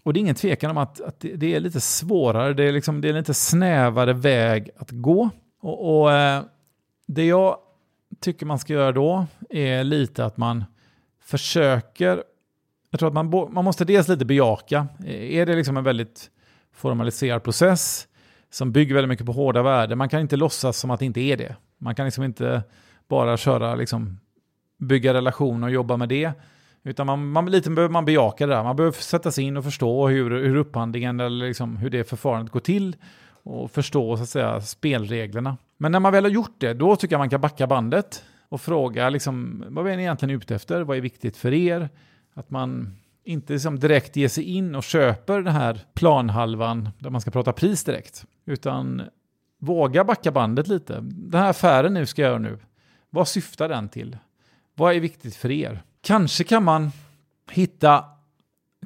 och 0.02 0.12
det 0.12 0.18
är 0.18 0.20
ingen 0.20 0.34
tvekan 0.34 0.70
om 0.70 0.78
att, 0.78 1.00
att 1.00 1.20
det, 1.20 1.54
är 1.54 1.60
lite 1.60 1.80
svårare, 1.80 2.54
det 2.54 2.64
är, 2.64 2.72
liksom, 2.72 3.00
det 3.00 3.08
är 3.08 3.10
en 3.10 3.18
lite 3.18 3.34
snävare 3.34 4.12
väg 4.12 4.70
att 4.76 4.90
gå. 4.90 5.30
Och, 5.60 6.00
och 6.00 6.12
eh, 6.12 6.42
det 7.06 7.24
jag 7.24 7.56
tycker 8.20 8.46
man 8.46 8.58
ska 8.58 8.72
göra 8.72 8.92
då 8.92 9.26
är 9.50 9.84
lite 9.84 10.24
att 10.24 10.36
man 10.36 10.64
försöker, 11.20 12.22
jag 12.90 13.00
tror 13.00 13.08
att 13.08 13.14
man, 13.14 13.52
man 13.52 13.64
måste 13.64 13.84
dels 13.84 14.08
lite 14.08 14.24
bejaka, 14.24 14.86
eh, 15.06 15.36
är 15.36 15.46
det 15.46 15.56
liksom 15.56 15.76
en 15.76 15.84
väldigt 15.84 16.30
formaliserad 16.72 17.42
process 17.42 18.08
som 18.50 18.72
bygger 18.72 18.94
väldigt 18.94 19.08
mycket 19.08 19.26
på 19.26 19.32
hårda 19.32 19.62
värden, 19.62 19.98
man 19.98 20.08
kan 20.08 20.20
inte 20.20 20.36
låtsas 20.36 20.78
som 20.78 20.90
att 20.90 21.00
det 21.00 21.06
inte 21.06 21.20
är 21.20 21.36
det. 21.36 21.56
Man 21.78 21.94
kan 21.94 22.04
liksom 22.04 22.24
inte 22.24 22.62
bara 23.08 23.36
köra, 23.36 23.74
liksom, 23.74 24.18
bygga 24.78 25.14
relationer 25.14 25.66
och 25.66 25.72
jobba 25.72 25.96
med 25.96 26.08
det. 26.08 26.32
Utan 26.84 27.06
man, 27.06 27.28
man, 27.28 27.50
lite 27.50 27.70
behöver 27.70 27.92
man 27.92 28.04
bejaka 28.04 28.46
det 28.46 28.54
där. 28.54 28.62
Man 28.62 28.76
behöver 28.76 28.96
sätta 28.96 29.30
sig 29.30 29.44
in 29.44 29.56
och 29.56 29.64
förstå 29.64 30.08
hur, 30.08 30.30
hur 30.30 30.56
upphandlingen 30.56 31.20
eller 31.20 31.46
liksom 31.46 31.76
hur 31.76 31.90
det 31.90 32.04
förfarandet 32.04 32.52
går 32.52 32.60
till 32.60 32.96
och 33.42 33.70
förstå 33.70 34.16
så 34.16 34.22
att 34.22 34.28
säga, 34.28 34.60
spelreglerna. 34.60 35.56
Men 35.78 35.92
när 35.92 36.00
man 36.00 36.12
väl 36.12 36.24
har 36.24 36.30
gjort 36.30 36.54
det, 36.58 36.74
då 36.74 36.96
tycker 36.96 37.14
jag 37.14 37.18
man 37.18 37.30
kan 37.30 37.40
backa 37.40 37.66
bandet 37.66 38.24
och 38.48 38.60
fråga 38.60 39.10
liksom, 39.10 39.64
vad 39.68 39.88
är 39.88 39.96
ni 39.96 40.02
egentligen 40.02 40.36
ute 40.36 40.54
efter? 40.54 40.80
Vad 40.82 40.96
är 40.96 41.00
viktigt 41.00 41.36
för 41.36 41.52
er? 41.52 41.88
Att 42.34 42.50
man 42.50 42.96
inte 43.24 43.52
liksom 43.52 43.78
direkt 43.78 44.16
ger 44.16 44.28
sig 44.28 44.44
in 44.44 44.74
och 44.74 44.84
köper 44.84 45.40
den 45.40 45.54
här 45.54 45.80
planhalvan 45.94 46.88
där 46.98 47.10
man 47.10 47.20
ska 47.20 47.30
prata 47.30 47.52
pris 47.52 47.84
direkt, 47.84 48.26
utan 48.44 49.02
våga 49.58 50.04
backa 50.04 50.30
bandet 50.30 50.68
lite. 50.68 50.98
Den 51.02 51.40
här 51.40 51.50
affären 51.50 51.94
ni 51.94 52.06
ska 52.06 52.22
göra 52.22 52.38
nu, 52.38 52.58
vad 53.10 53.28
syftar 53.28 53.68
den 53.68 53.88
till? 53.88 54.16
Vad 54.74 54.94
är 54.94 55.00
viktigt 55.00 55.36
för 55.36 55.50
er? 55.50 55.82
Kanske 56.02 56.44
kan 56.44 56.64
man 56.64 56.90
hitta 57.50 58.04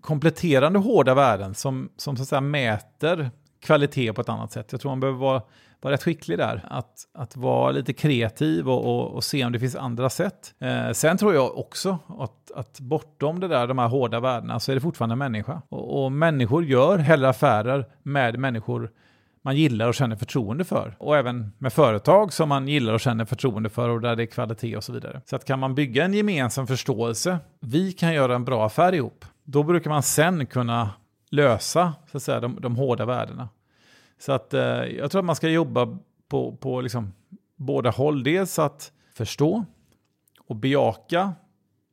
kompletterande 0.01 0.79
hårda 0.79 1.15
värden 1.15 1.55
som, 1.55 1.89
som 1.97 2.17
så 2.17 2.23
att 2.23 2.29
säga 2.29 2.41
mäter 2.41 3.31
kvalitet 3.63 4.13
på 4.13 4.21
ett 4.21 4.29
annat 4.29 4.53
sätt. 4.53 4.73
Jag 4.73 4.81
tror 4.81 4.91
man 4.91 5.01
behöver 5.01 5.19
vara, 5.19 5.43
vara 5.81 5.95
rätt 5.95 6.03
skicklig 6.03 6.39
där. 6.39 6.65
Att, 6.71 6.95
att 7.15 7.37
vara 7.37 7.71
lite 7.71 7.93
kreativ 7.93 8.69
och, 8.69 8.85
och, 8.85 9.15
och 9.15 9.25
se 9.25 9.45
om 9.45 9.53
det 9.53 9.59
finns 9.59 9.77
andra 9.77 10.11
sätt. 10.11 10.55
Eh, 10.59 10.91
sen 10.93 11.19
tror 11.19 11.35
jag 11.35 11.59
också 11.59 11.99
att, 12.19 12.51
att 12.55 12.81
bortom 12.81 13.41
det 13.41 13.49
där, 13.49 13.67
de 13.67 13.79
här 13.79 13.89
hårda 13.89 14.21
värdena 14.21 14.61
så 14.61 14.71
är 14.73 14.75
det 14.75 14.81
fortfarande 14.81 15.13
en 15.15 15.19
människa. 15.19 15.63
Och, 15.69 16.05
och 16.05 16.13
människor 16.13 16.65
gör 16.65 16.99
hellre 16.99 17.29
affärer 17.29 17.87
med 18.03 18.39
människor 18.39 18.91
man 19.47 19.57
gillar 19.57 19.89
och 19.89 19.95
känner 19.95 20.17
förtroende 20.17 20.65
för. 20.65 20.97
Och 20.99 21.17
även 21.17 21.53
med 21.59 21.73
företag 21.73 22.33
som 22.33 22.49
man 22.49 22.69
gillar 22.69 22.93
och 22.93 23.01
känner 23.01 23.25
förtroende 23.25 23.69
för 23.69 23.89
och 23.89 24.01
där 24.01 24.17
det 24.17 24.23
är 24.23 24.27
kvalitet 24.27 24.77
och 24.77 24.85
så 24.85 24.93
vidare. 24.93 25.21
Så 25.25 25.37
att 25.37 25.45
kan 25.45 25.59
man 25.59 25.75
bygga 25.75 26.05
en 26.05 26.15
gemensam 26.15 26.67
förståelse, 26.67 27.39
vi 27.61 27.93
kan 27.93 28.15
göra 28.15 28.35
en 28.35 28.45
bra 28.45 28.67
affär 28.67 28.93
ihop, 28.93 29.25
då 29.45 29.63
brukar 29.63 29.91
man 29.91 30.03
sen 30.03 30.47
kunna 30.47 30.91
lösa 31.31 31.95
så 32.11 32.17
att 32.17 32.23
säga, 32.23 32.41
de, 32.41 32.61
de 32.61 32.77
hårda 32.77 33.05
värdena. 33.05 33.49
Så 34.19 34.33
att 34.33 34.55
eh, 34.55 34.61
jag 34.61 35.11
tror 35.11 35.19
att 35.19 35.25
man 35.25 35.37
ska 35.37 35.49
jobba 35.49 35.99
på, 36.29 36.57
på 36.57 36.81
liksom 36.81 37.13
båda 37.57 37.91
håll. 37.91 38.23
Dels 38.25 38.59
att 38.59 38.93
förstå 39.15 39.65
och 40.47 40.57
bejaka 40.57 41.33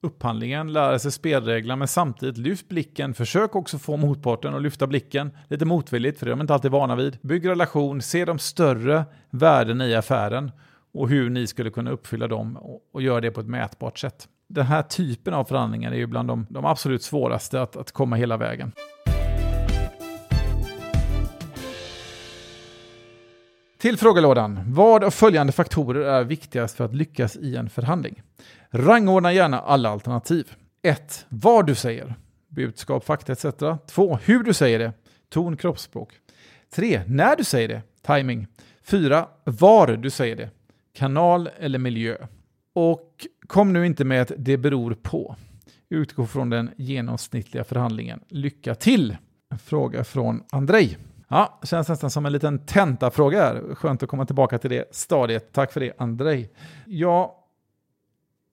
upphandlingen, 0.03 0.73
lära 0.73 0.99
sig 0.99 1.11
spelreglerna, 1.11 1.75
men 1.75 1.87
samtidigt 1.87 2.37
lyft 2.37 2.69
blicken. 2.69 3.13
Försök 3.13 3.55
också 3.55 3.79
få 3.79 3.97
motparten 3.97 4.55
att 4.55 4.61
lyfta 4.61 4.87
blicken 4.87 5.31
lite 5.49 5.65
motvilligt, 5.65 6.19
för 6.19 6.25
det 6.25 6.29
är 6.29 6.35
de 6.35 6.41
inte 6.41 6.53
alltid 6.53 6.71
vana 6.71 6.95
vid. 6.95 7.17
Bygg 7.21 7.47
relation, 7.47 8.01
se 8.01 8.25
de 8.25 8.39
större 8.39 9.05
värden 9.29 9.81
i 9.81 9.95
affären 9.95 10.51
och 10.93 11.09
hur 11.09 11.29
ni 11.29 11.47
skulle 11.47 11.69
kunna 11.69 11.91
uppfylla 11.91 12.27
dem 12.27 12.57
och, 12.93 13.01
göra 13.01 13.21
det 13.21 13.31
på 13.31 13.39
ett 13.41 13.47
mätbart 13.47 13.97
sätt. 13.97 14.27
Den 14.47 14.65
här 14.65 14.81
typen 14.81 15.33
av 15.33 15.45
förhandlingar 15.45 15.91
är 15.91 15.95
ju 15.95 16.07
bland 16.07 16.27
de, 16.27 16.47
de 16.49 16.65
absolut 16.65 17.03
svåraste 17.03 17.61
att, 17.61 17.75
att 17.75 17.91
komma 17.91 18.15
hela 18.15 18.37
vägen. 18.37 18.71
Till 23.83 23.97
frågelådan. 23.97 24.59
Vad 24.67 25.03
av 25.03 25.11
följande 25.11 25.53
faktorer 25.53 26.05
är 26.05 26.23
viktigast 26.23 26.77
för 26.77 26.85
att 26.85 26.95
lyckas 26.95 27.35
i 27.35 27.55
en 27.55 27.69
förhandling? 27.69 28.21
Rangordna 28.75 29.33
gärna 29.33 29.59
alla 29.59 29.89
alternativ. 29.89 30.53
1. 30.81 31.25
Vad 31.29 31.67
du 31.67 31.75
säger. 31.75 32.15
Budskap, 32.47 33.05
fakta 33.05 33.31
etc. 33.31 33.45
2. 33.87 34.17
Hur 34.23 34.43
du 34.43 34.53
säger 34.53 34.79
det. 34.79 34.93
Ton, 35.29 35.57
kroppsspråk. 35.57 36.13
3. 36.75 37.01
När 37.07 37.35
du 37.35 37.43
säger 37.43 37.67
det. 37.67 37.81
Timing. 38.05 38.47
4. 38.83 39.27
Var 39.43 39.87
du 39.87 40.09
säger 40.09 40.35
det. 40.35 40.49
Kanal 40.93 41.49
eller 41.57 41.79
miljö. 41.79 42.17
Och 42.73 43.27
kom 43.47 43.73
nu 43.73 43.85
inte 43.85 44.05
med 44.05 44.21
att 44.21 44.31
det 44.37 44.57
beror 44.57 44.93
på. 44.93 45.35
Utgå 45.89 46.27
från 46.27 46.49
den 46.49 46.69
genomsnittliga 46.77 47.63
förhandlingen. 47.63 48.19
Lycka 48.29 48.75
till! 48.75 49.17
En 49.51 49.59
fråga 49.59 50.03
från 50.03 50.43
Andrej. 50.51 50.97
Ja, 51.27 51.59
känns 51.63 51.89
nästan 51.89 52.09
som 52.09 52.25
en 52.25 52.31
liten 52.31 52.65
tentafråga 52.65 53.41
här. 53.41 53.75
Skönt 53.75 54.03
att 54.03 54.09
komma 54.09 54.25
tillbaka 54.25 54.59
till 54.59 54.69
det 54.69 54.95
stadiet. 54.95 55.53
Tack 55.53 55.71
för 55.71 55.79
det, 55.79 55.93
Andrej. 55.97 56.51
Ja, 56.85 57.42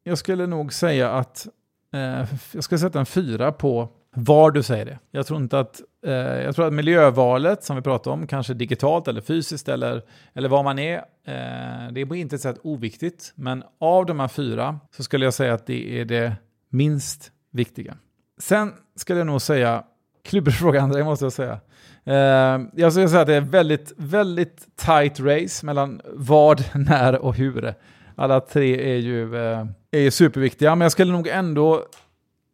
jag 0.04 0.18
skulle 0.18 0.46
nog 0.46 0.72
säga 0.72 1.10
att 1.10 1.48
eh, 1.94 2.24
jag 2.52 2.64
ska 2.64 2.78
sätta 2.78 3.00
en 3.00 3.06
fyra 3.06 3.52
på 3.52 3.88
var 4.14 4.50
du 4.50 4.62
säger 4.62 4.84
det. 4.84 4.98
Jag 5.10 5.26
tror 5.26 5.40
inte 5.40 5.58
att, 5.58 5.80
eh, 6.06 6.12
jag 6.12 6.54
tror 6.54 6.66
att 6.66 6.72
miljövalet 6.72 7.64
som 7.64 7.76
vi 7.76 7.82
pratar 7.82 8.10
om, 8.10 8.26
kanske 8.26 8.54
digitalt 8.54 9.08
eller 9.08 9.20
fysiskt 9.20 9.68
eller, 9.68 10.02
eller 10.34 10.48
var 10.48 10.62
man 10.62 10.78
är, 10.78 10.96
eh, 10.96 11.92
det 11.92 12.00
är 12.00 12.06
på 12.06 12.16
intet 12.16 12.40
sätt 12.40 12.58
oviktigt. 12.62 13.32
Men 13.34 13.64
av 13.80 14.06
de 14.06 14.20
här 14.20 14.28
fyra 14.28 14.80
så 14.96 15.02
skulle 15.02 15.24
jag 15.24 15.34
säga 15.34 15.54
att 15.54 15.66
det 15.66 16.00
är 16.00 16.04
det 16.04 16.36
minst 16.70 17.32
viktiga. 17.52 17.96
Sen 18.40 18.72
skulle 18.96 19.20
jag 19.20 19.26
nog 19.26 19.42
säga, 19.42 19.84
klubbig 20.24 20.54
fråga 20.54 20.82
André 20.82 21.04
måste 21.04 21.24
jag 21.24 21.32
säga. 21.32 21.60
Eh, 22.04 22.60
jag 22.74 22.92
skulle 22.92 23.08
säga 23.08 23.20
att 23.20 23.26
det 23.26 23.34
är 23.34 23.40
väldigt, 23.40 23.92
väldigt 23.96 24.76
tight 24.76 25.20
race 25.20 25.66
mellan 25.66 26.00
vad, 26.14 26.64
när 26.74 27.18
och 27.18 27.34
hur. 27.34 27.74
Alla 28.20 28.40
tre 28.40 28.92
är 28.92 28.96
ju, 28.96 29.36
eh, 29.36 29.66
är 29.90 30.10
superviktiga, 30.10 30.74
men 30.74 30.84
jag 30.84 30.92
skulle 30.92 31.12
nog 31.12 31.28
ändå 31.28 31.84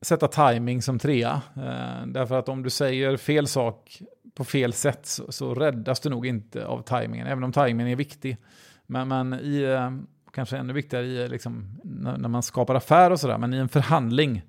sätta 0.03 0.29
timing 0.29 0.83
som 0.83 0.99
trea. 0.99 1.43
Eh, 1.57 2.07
därför 2.07 2.39
att 2.39 2.49
om 2.49 2.63
du 2.63 2.71
säger 2.71 3.17
fel 3.17 3.47
sak 3.47 4.03
på 4.35 4.45
fel 4.45 4.73
sätt 4.73 5.07
så, 5.07 5.33
så 5.33 5.55
räddas 5.55 6.01
du 6.01 6.11
nog 6.11 6.27
inte 6.27 6.67
av 6.67 6.83
timingen, 6.83 7.27
även 7.27 7.45
om 7.45 7.53
timingen 7.53 7.89
är 7.89 7.97
viktig. 7.97 8.37
Men, 8.87 9.09
men 9.09 9.35
i, 9.35 9.63
eh, 9.63 9.91
kanske 10.33 10.57
ännu 10.57 10.73
viktigare 10.73 11.07
i 11.07 11.29
liksom, 11.29 11.81
när, 11.85 12.29
man 12.29 12.43
skapar 12.43 12.75
affär 12.75 13.11
och 13.11 13.21
sådär, 13.21 13.39
men 13.39 13.55
i 13.55 13.57
en 13.57 13.69
förhandling 13.69 14.43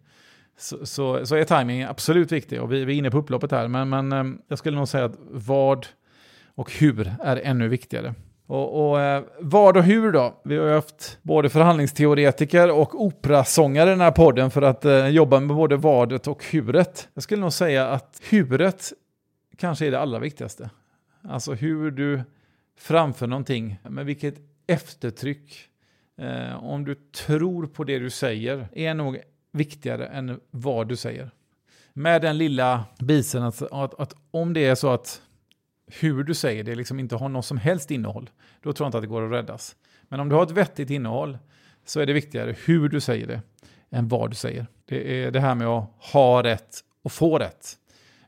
så, 0.58 0.86
så, 0.86 1.26
så 1.26 1.36
är 1.36 1.44
timing 1.44 1.84
absolut 1.84 2.32
viktig 2.32 2.62
och 2.62 2.74
vi, 2.74 2.86
vi, 2.86 2.94
är 2.94 2.98
inne 2.98 3.12
på 3.12 3.18
upploppet 3.18 3.52
här. 3.52 3.68
Men, 3.68 3.90
men 3.90 4.42
jag 4.48 4.60
skulle 4.60 4.78
nog 4.78 4.88
säga 4.88 5.06
att 5.06 5.18
vad 5.32 5.88
och 6.56 6.72
hur 6.72 7.14
är 7.24 7.42
ännu 7.44 7.68
viktigare. 7.68 8.14
Och, 8.48 8.90
och 8.90 9.02
eh, 9.02 9.24
vad 9.40 9.78
och 9.78 9.84
hur 9.84 10.12
då? 10.12 10.42
Vi 10.44 10.58
har 10.58 10.68
ju 10.68 10.74
haft 10.74 11.18
både 11.22 11.50
förhandlingsteoretiker 11.50 12.72
och 12.72 13.02
operasångare 13.02 13.90
i 13.90 13.92
den 13.92 14.02
här 14.02 14.12
podden 14.12 14.52
för 14.52 14.62
att 14.62 14.86
eh, 14.86 15.08
jobba 15.08 15.40
med 15.40 15.56
både 15.56 15.76
vadet 15.76 16.28
och 16.28 16.46
huret. 16.46 17.10
Jag 17.14 17.24
skulle 17.24 17.42
nog 17.42 17.54
säga 17.54 17.88
att 17.88 18.22
huret 18.30 18.94
kanske 19.58 19.88
är 19.88 19.92
det 19.92 20.00
allra 20.00 20.20
viktigaste. 20.20 20.70
Alltså 21.30 21.54
hur 21.54 21.92
du 21.92 22.22
framför 22.80 23.28
någonting, 23.28 23.80
med 23.90 24.06
vilket 24.06 24.36
eftertryck, 24.68 25.70
eh, 26.18 26.64
om 26.64 26.86
du 26.86 26.96
tror 26.96 27.68
på 27.68 27.84
det 27.84 28.00
du 28.00 28.10
säger, 28.10 28.68
är 28.72 28.94
nog 28.94 29.20
viktigare 29.52 30.08
än 30.08 30.40
vad 30.52 30.88
du 30.88 30.96
säger. 30.96 31.32
Med 31.94 32.22
den 32.22 32.38
lilla 32.38 32.86
bisen 33.00 33.44
att, 33.44 33.62
att, 33.62 34.00
att, 34.00 34.16
om 34.32 34.54
det 34.54 34.66
är 34.66 34.76
så 34.76 34.90
att 34.90 35.22
hur 35.88 36.24
du 36.24 36.34
säger 36.34 36.64
det 36.64 36.76
liksom 36.76 37.00
inte 37.00 37.16
har 37.16 37.30
något 37.30 37.46
som 37.46 37.58
helst 37.58 37.92
innehåll, 37.92 38.30
då 38.62 38.74
tror 38.74 38.86
jag 38.86 38.90
inte 38.90 38.98
att 38.98 39.04
det 39.04 39.08
går 39.08 39.26
att 39.26 39.32
räddas. 39.32 39.76
Men 40.02 40.20
om 40.20 40.30
du 40.30 40.36
har 40.36 40.44
ett 40.44 40.52
vettigt 40.52 40.90
innehåll 40.90 41.38
så 41.86 42.00
är 42.00 42.06
det 42.06 42.14
viktigare 42.14 42.56
hur 42.66 42.90
du 42.90 43.00
säger 43.00 43.28
det 43.28 43.42
än 43.90 44.08
vad 44.08 44.30
du 44.30 44.36
säger. 44.36 44.68
Det 44.86 45.24
är 45.24 45.32
det 45.32 45.40
här 45.40 45.56
med 45.56 45.68
att 45.68 45.90
ha 46.00 46.44
rätt 46.44 46.84
och 47.04 47.12
få 47.12 47.40
rätt. 47.40 47.78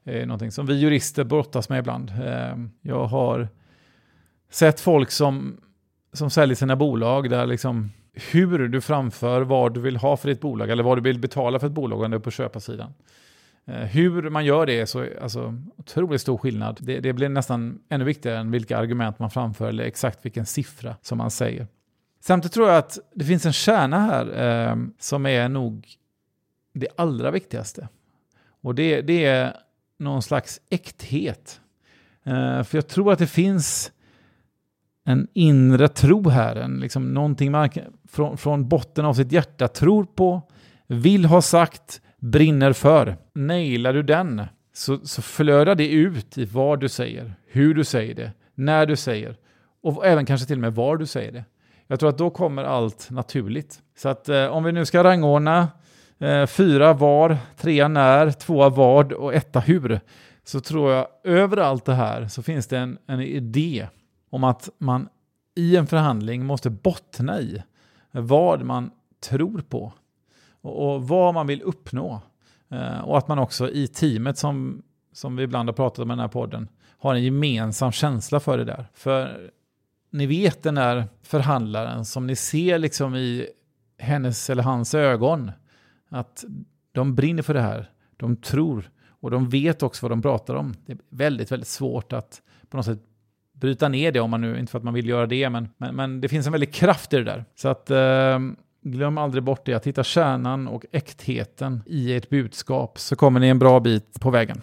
Det 0.03 0.21
är 0.21 0.25
någonting 0.25 0.51
som 0.51 0.65
vi 0.65 0.73
jurister 0.73 1.23
brottas 1.23 1.69
med 1.69 1.79
ibland. 1.79 2.11
Ehm, 2.25 2.71
jag 2.81 3.05
har 3.05 3.47
sett 4.49 4.79
folk 4.79 5.11
som, 5.11 5.61
som 6.13 6.29
säljer 6.29 6.55
sina 6.55 6.75
bolag 6.75 7.29
där 7.29 7.45
liksom 7.45 7.91
hur 8.31 8.67
du 8.67 8.81
framför 8.81 9.41
vad 9.41 9.73
du 9.73 9.79
vill 9.81 9.97
ha 9.97 10.17
för 10.17 10.29
ditt 10.29 10.41
bolag 10.41 10.69
eller 10.69 10.83
vad 10.83 10.97
du 10.97 11.01
vill 11.01 11.19
betala 11.19 11.59
för 11.59 11.67
ett 11.67 11.73
bolag 11.73 12.01
om 12.01 12.11
du 12.11 12.17
är 12.17 12.21
på 12.21 12.31
köparsidan. 12.31 12.93
Eh, 13.69 13.85
hur 13.85 14.29
man 14.29 14.45
gör 14.45 14.65
det 14.65 14.79
är 14.79 14.85
så 14.85 15.07
alltså, 15.21 15.55
otroligt 15.77 16.21
stor 16.21 16.37
skillnad. 16.37 16.77
Det, 16.81 16.99
det, 16.99 17.13
blir 17.13 17.29
nästan 17.29 17.79
ännu 17.89 18.03
viktigare 18.03 18.37
än 18.37 18.51
vilka 18.51 18.77
argument 18.77 19.19
man 19.19 19.29
framför 19.29 19.69
eller 19.69 19.83
exakt 19.83 20.25
vilken 20.25 20.45
siffra 20.45 20.95
som 21.01 21.17
man 21.17 21.31
säger. 21.31 21.67
Samtidigt 22.21 22.53
tror 22.53 22.67
jag 22.67 22.77
att 22.77 22.99
det 23.15 23.25
finns 23.25 23.45
en 23.45 23.53
kärna 23.53 23.99
här 23.99 24.69
eh, 24.69 24.75
som 24.99 25.25
är 25.25 25.49
nog 25.49 25.87
det 26.73 26.87
allra 26.97 27.31
viktigaste. 27.31 27.87
Och 28.61 28.75
det, 28.75 29.01
det 29.01 29.25
är 29.25 29.57
någon 29.97 30.21
slags 30.21 30.61
äkthet. 30.69 31.61
Eh, 32.23 32.63
för 32.63 32.77
jag 32.77 32.87
tror 32.87 33.13
att 33.13 33.19
det 33.19 33.27
finns 33.27 33.91
en 35.05 35.27
inre 35.33 35.87
tro 35.87 36.29
här, 36.29 36.55
en, 36.55 36.79
liksom 36.79 37.13
någonting 37.13 37.51
man 37.51 37.69
från, 38.07 38.37
från 38.37 38.69
botten 38.69 39.05
av 39.05 39.13
sitt 39.13 39.31
hjärta 39.31 39.67
tror 39.67 40.03
på, 40.03 40.41
vill 40.87 41.25
ha 41.25 41.41
sagt, 41.41 42.01
brinner 42.19 42.73
för. 42.73 43.17
Nailar 43.33 43.93
du 43.93 44.03
den 44.03 44.41
så, 44.73 44.99
så 45.03 45.21
flödar 45.21 45.75
det 45.75 45.91
ut 45.91 46.37
i 46.37 46.45
vad 46.45 46.79
du 46.79 46.89
säger, 46.89 47.33
hur 47.47 47.73
du 47.73 47.83
säger 47.83 48.15
det, 48.15 48.31
när 48.55 48.85
du 48.85 48.95
säger 48.95 49.35
och 49.81 50.05
även 50.05 50.25
kanske 50.25 50.47
till 50.47 50.57
och 50.57 50.61
med 50.61 50.75
var 50.75 50.97
du 50.97 51.05
säger 51.05 51.31
det. 51.31 51.43
Jag 51.87 51.99
tror 51.99 52.09
att 52.09 52.17
då 52.17 52.29
kommer 52.29 52.63
allt 52.63 53.09
naturligt. 53.09 53.81
Så 53.97 54.09
att 54.09 54.29
eh, 54.29 54.45
om 54.45 54.63
vi 54.63 54.71
nu 54.71 54.85
ska 54.85 55.03
rangordna 55.03 55.67
eh, 56.19 56.45
fyra 56.45 56.93
var, 56.93 57.37
trea 57.57 57.87
när, 57.87 58.31
tvåa 58.31 58.69
vad 58.69 59.13
och 59.13 59.33
etta 59.33 59.59
hur, 59.59 59.99
så 60.43 60.59
tror 60.59 60.91
jag 60.91 61.07
överallt 61.23 61.85
det 61.85 61.93
här 61.93 62.27
så 62.27 62.43
finns 62.43 62.67
det 62.67 62.77
en, 62.77 62.97
en 63.07 63.21
idé 63.21 63.87
om 64.29 64.43
att 64.43 64.69
man 64.77 65.09
i 65.55 65.75
en 65.75 65.87
förhandling 65.87 66.45
måste 66.45 66.69
bottna 66.69 67.39
i 67.39 67.63
vad 68.11 68.65
man 68.65 68.91
tror 69.29 69.61
på 69.69 69.93
och, 70.69 71.07
vad 71.07 71.33
man 71.33 71.47
vill 71.47 71.61
uppnå. 71.61 72.21
Eh, 72.69 72.99
och 72.99 73.17
att 73.17 73.27
man 73.27 73.39
också 73.39 73.69
i 73.69 73.87
teamet 73.87 74.37
som, 74.37 74.81
som 75.13 75.35
vi 75.35 75.43
ibland 75.43 75.69
har 75.69 75.73
pratat 75.73 75.99
om 75.99 76.11
i 76.11 76.11
den 76.11 76.19
här 76.19 76.27
podden 76.27 76.67
har 76.99 77.15
en 77.15 77.23
gemensam 77.23 77.91
känsla 77.91 78.39
för 78.39 78.57
det 78.57 78.65
där. 78.65 78.85
För 78.93 79.49
ni 80.11 80.25
vet 80.25 80.63
den 80.63 80.75
där 80.75 81.03
förhandlaren 81.23 82.05
som 82.05 82.27
ni 82.27 82.35
ser 82.35 82.79
liksom 82.79 83.15
i 83.15 83.47
hennes 83.97 84.49
eller 84.49 84.63
hans 84.63 84.93
ögon 84.95 85.51
att 86.09 86.45
de 86.91 87.15
brinner 87.15 87.43
för 87.43 87.53
det 87.53 87.61
här. 87.61 87.89
De 88.17 88.35
tror 88.35 88.89
och 89.09 89.31
de 89.31 89.49
vet 89.49 89.83
också 89.83 90.05
vad 90.05 90.11
de 90.11 90.21
pratar 90.21 90.55
om. 90.55 90.75
Det 90.85 90.91
är 90.91 90.97
väldigt, 91.09 91.51
väldigt 91.51 91.67
svårt 91.67 92.13
att 92.13 92.41
på 92.69 92.77
något 92.77 92.85
sätt 92.85 92.99
bryta 93.53 93.89
ner 93.89 94.11
det 94.11 94.19
om 94.19 94.29
man 94.29 94.41
nu, 94.41 94.59
inte 94.59 94.71
för 94.71 94.77
att 94.77 94.83
man 94.83 94.93
vill 94.93 95.09
göra 95.09 95.25
det, 95.25 95.49
men, 95.49 95.69
men, 95.77 95.95
men 95.95 96.21
det 96.21 96.29
finns 96.29 96.45
en 96.45 96.51
väldig 96.51 96.73
kraft 96.73 97.13
i 97.13 97.17
det 97.17 97.23
där. 97.23 97.45
Så 97.55 97.69
att 97.69 97.91
eh, 97.91 98.39
glöm 98.81 99.17
aldrig 99.17 99.43
bort 99.43 99.65
det, 99.65 99.73
att 99.73 99.87
hitta 99.87 100.03
kärnan 100.03 100.67
och 100.67 100.85
äktheten 100.91 101.83
i 101.85 102.15
ert 102.15 102.29
budskap 102.29 102.99
så 102.99 103.15
kommer 103.15 103.39
ni 103.39 103.47
en 103.47 103.59
bra 103.59 103.79
bit 103.79 104.19
på 104.19 104.29
vägen. 104.29 104.61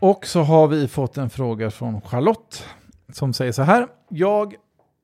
Och 0.00 0.26
så 0.26 0.42
har 0.42 0.68
vi 0.68 0.88
fått 0.88 1.16
en 1.16 1.30
fråga 1.30 1.70
från 1.70 2.00
Charlotte 2.00 2.64
som 3.12 3.32
säger 3.32 3.52
så 3.52 3.62
här. 3.62 3.88
Jag 4.08 4.54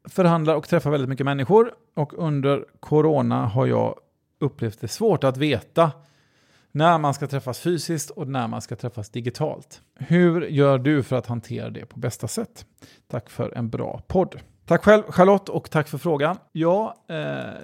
förhandlar 0.09 0.54
och 0.54 0.68
träffar 0.68 0.90
väldigt 0.90 1.09
mycket 1.09 1.26
människor 1.26 1.73
och 1.97 2.12
under 2.18 2.64
corona 2.80 3.47
har 3.47 3.66
jag 3.66 3.94
upplevt 4.40 4.80
det 4.80 4.88
svårt 4.88 5.25
att 5.25 5.37
veta 5.37 5.92
när 6.73 6.99
man 6.99 7.14
ska 7.14 7.26
träffas 7.26 7.59
fysiskt 7.59 8.11
och 8.11 8.28
när 8.28 8.49
man 8.49 8.62
ska 8.62 8.76
träffas 8.76 9.11
digitalt. 9.11 9.80
Hur 9.94 10.40
gör 10.42 10.78
du 10.78 11.02
för 11.02 11.16
att 11.16 11.26
hantera 11.26 11.70
det 11.70 11.87
på 11.87 11.99
bästa 11.99 12.28
sätt? 12.28 12.64
Tack 13.09 13.30
för 13.30 13.52
en 13.56 13.70
bra 13.70 14.02
podd. 14.06 14.40
Tack 14.70 14.84
själv 14.84 15.02
Charlotte 15.02 15.48
och 15.48 15.70
tack 15.70 15.88
för 15.88 15.98
frågan. 15.98 16.36
Ja, 16.52 16.94
eh, 17.08 17.16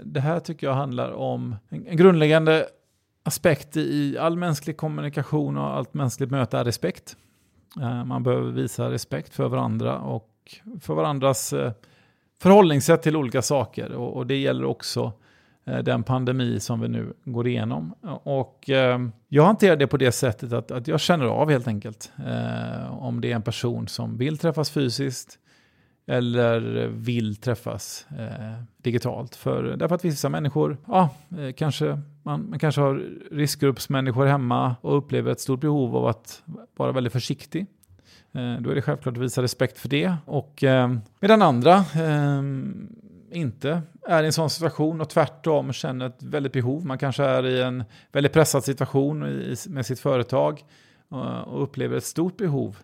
det 0.04 0.20
här 0.20 0.40
tycker 0.40 0.66
jag 0.66 0.74
handlar 0.74 1.12
om 1.12 1.56
en 1.68 1.96
grundläggande 1.96 2.66
aspekt 3.22 3.76
i 3.76 4.18
all 4.18 4.36
mänsklig 4.36 4.76
kommunikation 4.76 5.56
och 5.56 5.76
allt 5.76 5.94
mänskligt 5.94 6.30
möte 6.30 6.58
är 6.58 6.64
respekt. 6.64 7.16
Eh, 7.80 8.04
man 8.04 8.22
behöver 8.22 8.50
visa 8.50 8.90
respekt 8.90 9.34
för 9.34 9.48
varandra 9.48 9.98
och 9.98 10.30
för 10.80 10.94
varandras 10.94 11.52
eh, 11.52 11.72
förhållningssätt 12.42 13.02
till 13.02 13.16
olika 13.16 13.42
saker 13.42 13.92
och, 13.92 14.16
och 14.16 14.26
det 14.26 14.36
gäller 14.36 14.64
också 14.64 15.12
Eh, 15.66 15.78
den 15.78 16.02
pandemi 16.02 16.60
som 16.60 16.80
vi 16.80 16.88
nu 16.88 17.12
går 17.24 17.46
igenom. 17.46 17.94
Och 18.22 18.70
eh, 18.70 18.98
jag 19.28 19.44
hanterar 19.44 19.76
det 19.76 19.86
på 19.86 19.96
det 19.96 20.12
sättet 20.12 20.52
att, 20.52 20.70
att 20.70 20.88
jag 20.88 21.00
känner 21.00 21.26
av 21.26 21.50
helt 21.50 21.68
enkelt 21.68 22.12
eh, 22.26 23.04
om 23.04 23.20
det 23.20 23.32
är 23.32 23.36
en 23.36 23.42
person 23.42 23.88
som 23.88 24.16
vill 24.16 24.38
träffas 24.38 24.70
fysiskt 24.70 25.38
eller 26.06 26.86
vill 26.86 27.36
träffas 27.36 28.06
eh, 28.18 28.62
digitalt. 28.76 29.36
För, 29.36 29.62
därför 29.62 29.94
att 29.94 30.04
vissa 30.04 30.28
människor, 30.28 30.76
ja, 30.86 31.10
eh, 31.38 31.52
kanske, 31.52 32.00
man, 32.22 32.50
man, 32.50 32.58
kanske 32.58 32.80
har 32.80 33.04
riskgruppsmänniskor 33.30 34.26
hemma 34.26 34.76
och 34.80 34.98
upplever 34.98 35.32
ett 35.32 35.40
stort 35.40 35.60
behov 35.60 35.96
av 35.96 36.06
att 36.06 36.42
vara 36.76 36.92
väldigt 36.92 37.12
försiktig. 37.12 37.66
Eh, 38.32 38.60
då 38.60 38.70
är 38.70 38.74
det 38.74 38.82
självklart 38.82 39.16
att 39.16 39.22
visa 39.22 39.42
respekt 39.42 39.78
för 39.78 39.88
det. 39.88 40.14
Och 40.24 40.64
eh, 40.64 40.96
medan 41.20 41.42
andra 41.42 41.74
eh, 41.74 42.42
inte 43.30 43.82
är 44.08 44.22
i 44.22 44.26
en 44.26 44.32
sån 44.32 44.50
situation 44.50 45.00
och 45.00 45.08
tvärtom 45.08 45.72
känner 45.72 46.06
ett 46.06 46.22
väldigt 46.22 46.52
behov. 46.52 46.86
Man 46.86 46.98
kanske 46.98 47.24
är 47.24 47.46
i 47.46 47.62
en 47.62 47.84
väldigt 48.12 48.32
pressad 48.32 48.64
situation 48.64 49.18
med 49.68 49.86
sitt 49.86 50.00
företag 50.00 50.64
eh, 51.12 51.40
och 51.40 51.62
upplever 51.62 51.96
ett 51.96 52.04
stort 52.04 52.36
behov 52.36 52.76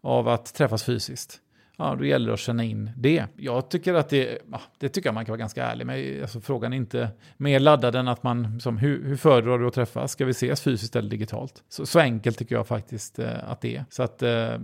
av 0.00 0.28
att 0.28 0.54
träffas 0.54 0.84
fysiskt. 0.84 1.40
Ja, 1.80 1.94
då 1.98 2.04
gäller 2.04 2.26
det 2.26 2.34
att 2.34 2.40
känna 2.40 2.64
in 2.64 2.90
det. 2.96 3.24
Jag 3.36 3.68
tycker 3.70 3.94
att 3.94 4.08
det, 4.08 4.38
ja, 4.50 4.60
det 4.78 4.88
tycker 4.88 5.08
jag 5.08 5.14
man 5.14 5.24
kan 5.24 5.32
vara 5.32 5.38
ganska 5.38 5.64
ärlig 5.64 5.86
med. 5.86 6.22
Alltså, 6.22 6.40
frågan 6.40 6.72
är 6.72 6.76
inte 6.76 7.08
mer 7.36 7.60
laddad 7.60 7.94
än 7.94 8.08
att 8.08 8.22
man, 8.22 8.60
som, 8.60 8.78
hur, 8.78 9.04
hur 9.04 9.16
föredrar 9.16 9.58
du 9.58 9.66
att 9.66 9.74
träffas? 9.74 10.12
Ska 10.12 10.24
vi 10.24 10.30
ses 10.30 10.60
fysiskt 10.60 10.96
eller 10.96 11.10
digitalt? 11.10 11.62
Så, 11.68 11.86
så 11.86 12.00
enkelt 12.00 12.38
tycker 12.38 12.54
jag 12.54 12.66
faktiskt 12.66 13.18
eh, 13.18 13.50
att 13.50 13.60
det 13.60 13.76
är. 13.76 13.84
Så 13.90 14.02
att 14.02 14.22
eh, 14.22 14.58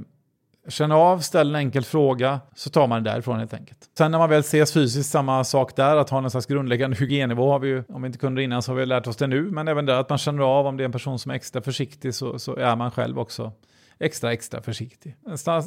Känn 0.69 0.93
av, 0.93 1.19
ställ 1.19 1.49
en 1.49 1.55
enkel 1.55 1.85
fråga, 1.85 2.41
så 2.55 2.71
tar 2.71 2.87
man 2.87 3.03
det 3.03 3.11
därifrån 3.11 3.39
helt 3.39 3.55
enkelt. 3.55 3.79
Sen 3.99 4.11
när 4.11 4.19
man 4.19 4.31
väl 4.31 4.41
ses 4.41 4.73
fysiskt, 4.73 5.11
samma 5.11 5.45
sak 5.45 5.77
där, 5.77 5.97
att 5.97 6.11
ha 6.11 6.21
någon 6.21 6.31
slags 6.31 6.47
grundläggande 6.47 6.97
hygiennivå 6.97 7.51
har 7.51 7.59
vi 7.59 7.69
ju, 7.69 7.85
om 7.89 8.03
vi 8.03 8.07
inte 8.07 8.19
kunde 8.19 8.41
det 8.41 8.45
innan 8.45 8.63
så 8.63 8.73
har 8.73 8.77
vi 8.77 8.87
lärt 8.87 9.07
oss 9.07 9.17
det 9.17 9.27
nu, 9.27 9.43
men 9.43 9.69
även 9.69 9.87
där 9.87 10.01
att 10.01 10.09
man 10.09 10.19
känner 10.19 10.43
av 10.43 10.67
om 10.67 10.77
det 10.77 10.83
är 10.83 10.85
en 10.85 10.93
person 10.93 11.19
som 11.19 11.31
är 11.31 11.35
extra 11.35 11.63
försiktig 11.63 12.15
så, 12.15 12.39
så 12.39 12.57
är 12.57 12.77
man 12.77 12.91
själv 12.91 13.19
också 13.19 13.53
extra, 13.99 14.33
extra 14.33 14.63
försiktig. 14.63 15.17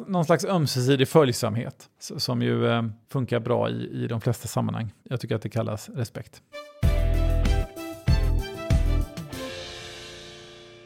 Någon 0.07 0.25
slags 0.25 0.45
ömsesidig 0.45 1.07
följsamhet 1.07 1.89
som 1.99 2.41
ju 2.41 2.67
eh, 2.67 2.83
funkar 3.09 3.39
bra 3.39 3.69
i, 3.69 4.03
i 4.03 4.07
de 4.07 4.21
flesta 4.21 4.47
sammanhang. 4.47 4.93
Jag 5.03 5.21
tycker 5.21 5.35
att 5.35 5.41
det 5.41 5.49
kallas 5.49 5.89
respekt. 5.89 6.41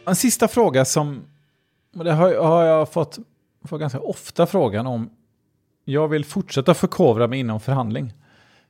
En 0.06 0.16
sista 0.16 0.48
fråga 0.48 0.86
som, 0.86 1.24
det 1.92 2.12
har, 2.12 2.36
har 2.36 2.64
jag 2.64 2.90
fått, 2.90 3.20
fått 3.66 3.80
ganska 3.80 4.00
ofta 4.00 4.46
frågan 4.46 4.88
om, 4.88 5.10
jag 5.86 6.08
vill 6.08 6.26
fortsätta 6.26 6.74
förkovra 6.74 7.28
mig 7.28 7.40
inom 7.40 7.60
förhandling. 7.60 8.14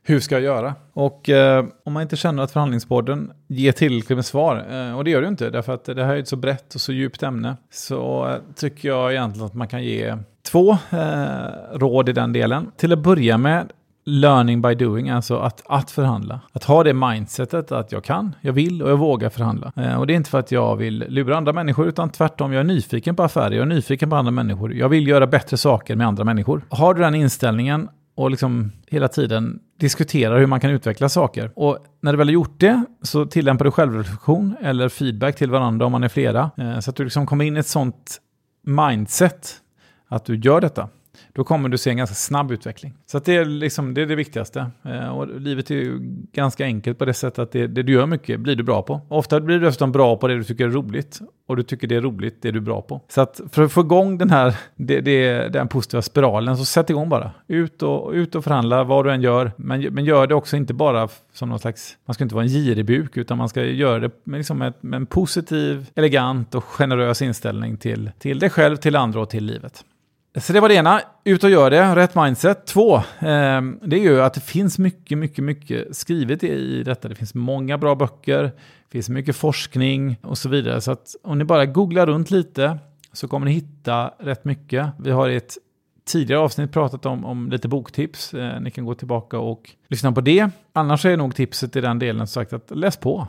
Hur 0.05 0.19
ska 0.19 0.35
jag 0.35 0.43
göra? 0.43 0.75
Och 0.93 1.29
eh, 1.29 1.65
om 1.85 1.93
man 1.93 2.01
inte 2.01 2.15
känner 2.15 2.43
att 2.43 2.51
förhandlingspodden 2.51 3.31
ger 3.47 3.71
tillräckligt 3.71 4.17
med 4.17 4.25
svar, 4.25 4.65
eh, 4.71 4.97
och 4.97 5.03
det 5.03 5.11
gör 5.11 5.21
det 5.21 5.25
ju 5.25 5.31
inte, 5.31 5.49
därför 5.49 5.73
att 5.73 5.85
det 5.85 6.05
här 6.05 6.15
är 6.15 6.19
ett 6.19 6.27
så 6.27 6.35
brett 6.35 6.75
och 6.75 6.81
så 6.81 6.93
djupt 6.93 7.23
ämne, 7.23 7.57
så 7.71 8.27
eh, 8.27 8.35
tycker 8.55 8.89
jag 8.89 9.11
egentligen 9.11 9.47
att 9.47 9.53
man 9.53 9.67
kan 9.67 9.83
ge 9.83 10.17
två 10.51 10.71
eh, 10.71 11.77
råd 11.77 12.09
i 12.09 12.13
den 12.13 12.33
delen. 12.33 12.71
Till 12.77 12.93
att 12.93 12.99
börja 12.99 13.37
med 13.37 13.71
learning 14.05 14.61
by 14.61 14.75
doing, 14.75 15.09
alltså 15.09 15.37
att, 15.37 15.63
att 15.65 15.91
förhandla. 15.91 16.39
Att 16.51 16.63
ha 16.63 16.83
det 16.83 16.93
mindsetet 16.93 17.71
att 17.71 17.91
jag 17.91 18.03
kan, 18.03 18.35
jag 18.41 18.53
vill 18.53 18.83
och 18.83 18.89
jag 18.89 18.97
vågar 18.97 19.29
förhandla. 19.29 19.71
Eh, 19.75 19.99
och 19.99 20.07
det 20.07 20.13
är 20.13 20.15
inte 20.15 20.29
för 20.29 20.39
att 20.39 20.51
jag 20.51 20.75
vill 20.75 21.05
lura 21.07 21.37
andra 21.37 21.53
människor, 21.53 21.87
utan 21.87 22.09
tvärtom, 22.09 22.53
jag 22.53 22.59
är 22.59 22.63
nyfiken 22.63 23.15
på 23.15 23.23
affärer, 23.23 23.51
jag 23.51 23.61
är 23.61 23.65
nyfiken 23.65 24.09
på 24.09 24.15
andra 24.15 24.31
människor. 24.31 24.73
Jag 24.73 24.89
vill 24.89 25.07
göra 25.07 25.27
bättre 25.27 25.57
saker 25.57 25.95
med 25.95 26.07
andra 26.07 26.23
människor. 26.23 26.61
Har 26.69 26.93
du 26.93 27.01
den 27.01 27.15
inställningen 27.15 27.89
och 28.15 28.31
liksom 28.31 28.71
hela 28.87 29.07
tiden 29.07 29.59
diskuterar 29.83 30.39
hur 30.39 30.47
man 30.47 30.59
kan 30.59 30.69
utveckla 30.69 31.09
saker. 31.09 31.51
Och 31.55 31.77
när 32.01 32.11
du 32.11 32.17
väl 32.17 32.27
har 32.27 32.33
gjort 32.33 32.59
det 32.59 32.83
så 33.01 33.25
tillämpar 33.25 33.65
du 33.65 33.71
självreflektion 33.71 34.55
eller 34.61 34.89
feedback 34.89 35.35
till 35.35 35.51
varandra 35.51 35.85
om 35.85 35.91
man 35.91 36.03
är 36.03 36.09
flera. 36.09 36.51
Eh, 36.57 36.79
så 36.79 36.89
att 36.89 36.95
du 36.95 37.03
liksom 37.03 37.25
kommer 37.25 37.45
in 37.45 37.57
i 37.57 37.59
ett 37.59 37.67
sånt 37.67 38.17
mindset 38.67 39.49
att 40.07 40.25
du 40.25 40.35
gör 40.35 40.61
detta 40.61 40.89
då 41.35 41.43
kommer 41.43 41.69
du 41.69 41.77
se 41.77 41.89
en 41.89 41.97
ganska 41.97 42.15
snabb 42.15 42.51
utveckling. 42.51 42.93
Så 43.05 43.19
det, 43.19 43.35
är 43.35 43.45
liksom, 43.45 43.93
det 43.93 44.01
är 44.01 44.05
det 44.05 44.15
viktigaste. 44.15 44.71
Eh, 44.83 45.07
och 45.07 45.41
livet 45.41 45.71
är 45.71 45.75
ju 45.75 45.99
ganska 46.31 46.65
enkelt 46.65 46.99
på 46.99 47.05
det 47.05 47.13
sättet 47.13 47.39
att 47.39 47.51
det, 47.51 47.67
det 47.67 47.83
du 47.83 47.93
gör 47.93 48.05
mycket 48.05 48.39
blir 48.39 48.55
du 48.55 48.63
bra 48.63 48.81
på. 48.81 49.01
Ofta 49.07 49.39
blir 49.39 49.59
du 49.59 49.65
dessutom 49.65 49.91
bra 49.91 50.17
på 50.17 50.27
det 50.27 50.35
du 50.35 50.43
tycker 50.43 50.65
är 50.65 50.69
roligt. 50.69 51.21
Och 51.47 51.55
du 51.55 51.63
tycker 51.63 51.87
det 51.87 51.95
är 51.95 52.01
roligt, 52.01 52.41
det 52.41 52.51
du 52.51 52.57
är 52.57 52.63
bra 52.63 52.81
på. 52.81 53.01
Så 53.07 53.21
att 53.21 53.41
för 53.51 53.63
att 53.63 53.71
få 53.71 53.81
igång 53.81 54.17
den 54.17 54.29
här 54.29 54.55
det, 54.75 55.01
det, 55.01 55.47
den 55.53 55.67
positiva 55.67 56.01
spiralen, 56.01 56.57
så 56.57 56.65
sätt 56.65 56.89
igång 56.89 57.09
bara. 57.09 57.31
Ut 57.47 57.83
och, 57.83 58.11
ut 58.11 58.35
och 58.35 58.43
förhandla 58.43 58.83
vad 58.83 59.05
du 59.05 59.11
än 59.11 59.21
gör. 59.21 59.51
Men, 59.55 59.81
men 59.81 60.05
gör 60.05 60.27
det 60.27 60.35
också 60.35 60.57
inte 60.57 60.73
bara 60.73 61.07
som 61.33 61.49
någon 61.49 61.59
slags, 61.59 61.97
man 62.05 62.13
ska 62.13 62.23
inte 62.23 62.35
vara 62.35 62.45
en 62.45 62.49
giribuk, 62.49 63.17
utan 63.17 63.37
man 63.37 63.49
ska 63.49 63.63
göra 63.63 63.99
det 63.99 64.11
med, 64.23 64.37
liksom 64.37 64.61
ett, 64.61 64.83
med 64.83 64.97
en 64.97 65.05
positiv, 65.05 65.89
elegant 65.95 66.55
och 66.55 66.63
generös 66.63 67.21
inställning 67.21 67.77
till, 67.77 68.11
till 68.19 68.39
dig 68.39 68.49
själv, 68.49 68.75
till 68.77 68.95
andra 68.95 69.21
och 69.21 69.29
till 69.29 69.45
livet. 69.45 69.83
Så 70.37 70.53
det 70.53 70.59
var 70.59 70.69
det 70.69 70.75
ena, 70.75 71.01
ut 71.23 71.43
och 71.43 71.49
gör 71.49 71.69
det, 71.69 71.95
rätt 71.95 72.15
mindset. 72.15 72.65
Två, 72.65 72.95
eh, 72.95 73.61
det 73.81 73.95
är 73.95 74.01
ju 74.01 74.21
att 74.21 74.33
det 74.33 74.41
finns 74.41 74.79
mycket, 74.79 75.17
mycket, 75.17 75.43
mycket 75.43 75.95
skrivet 75.95 76.43
i 76.43 76.83
detta. 76.83 77.07
Det 77.07 77.15
finns 77.15 77.33
många 77.33 77.77
bra 77.77 77.95
böcker, 77.95 78.43
det 78.43 78.91
finns 78.91 79.09
mycket 79.09 79.35
forskning 79.35 80.17
och 80.21 80.37
så 80.37 80.49
vidare. 80.49 80.81
Så 80.81 80.91
att 80.91 81.15
om 81.23 81.37
ni 81.37 81.43
bara 81.43 81.65
googlar 81.65 82.05
runt 82.07 82.31
lite 82.31 82.77
så 83.11 83.27
kommer 83.27 83.45
ni 83.45 83.51
hitta 83.51 84.13
rätt 84.19 84.45
mycket. 84.45 84.87
Vi 84.99 85.11
har 85.11 85.29
i 85.29 85.35
ett 85.35 85.57
tidigare 86.05 86.41
avsnitt 86.41 86.71
pratat 86.71 87.05
om, 87.05 87.25
om 87.25 87.49
lite 87.51 87.67
boktips. 87.67 88.33
Eh, 88.33 88.61
ni 88.61 88.71
kan 88.71 88.85
gå 88.85 88.95
tillbaka 88.95 89.39
och 89.39 89.71
lyssna 89.87 90.11
på 90.11 90.21
det. 90.21 90.49
Annars 90.73 91.05
är 91.05 91.17
nog 91.17 91.35
tipset 91.35 91.75
i 91.75 91.81
den 91.81 91.99
delen 91.99 92.27
sagt 92.27 92.53
att 92.53 92.71
läs 92.71 92.97
på. 92.97 93.27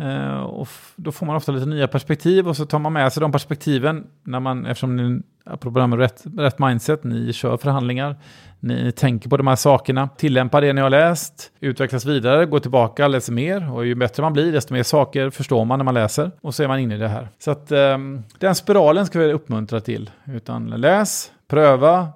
Uh, 0.00 0.36
och 0.36 0.68
då 0.96 1.12
får 1.12 1.26
man 1.26 1.36
ofta 1.36 1.52
lite 1.52 1.66
nya 1.66 1.88
perspektiv 1.88 2.48
och 2.48 2.56
så 2.56 2.66
tar 2.66 2.78
man 2.78 2.92
med 2.92 3.12
sig 3.12 3.20
de 3.20 3.32
perspektiven 3.32 4.06
när 4.22 4.40
man, 4.40 4.66
eftersom 4.66 4.96
ni, 4.96 5.22
apropå 5.44 5.78
det 5.78 5.86
med 5.86 5.98
rätt, 5.98 6.24
rätt 6.38 6.58
mindset, 6.58 7.04
ni 7.04 7.32
kör 7.32 7.56
förhandlingar, 7.56 8.16
ni 8.60 8.92
tänker 8.92 9.28
på 9.28 9.36
de 9.36 9.46
här 9.46 9.56
sakerna, 9.56 10.08
tillämpar 10.16 10.60
det 10.60 10.72
ni 10.72 10.80
har 10.80 10.90
läst, 10.90 11.52
utvecklas 11.60 12.04
vidare, 12.04 12.46
går 12.46 12.60
tillbaka, 12.60 13.08
läser 13.08 13.32
mer 13.32 13.72
och 13.72 13.86
ju 13.86 13.94
bättre 13.94 14.22
man 14.22 14.32
blir, 14.32 14.52
desto 14.52 14.74
mer 14.74 14.82
saker 14.82 15.30
förstår 15.30 15.64
man 15.64 15.78
när 15.78 15.84
man 15.84 15.94
läser 15.94 16.30
och 16.40 16.54
så 16.54 16.62
är 16.62 16.68
man 16.68 16.78
inne 16.78 16.94
i 16.94 16.98
det 16.98 17.08
här. 17.08 17.28
Så 17.38 17.50
att 17.50 17.72
um, 17.72 18.24
den 18.38 18.54
spiralen 18.54 19.06
ska 19.06 19.18
vi 19.18 19.32
uppmuntra 19.32 19.80
till, 19.80 20.10
utan 20.24 20.66
läs, 20.66 21.32
pröva, 21.48 22.08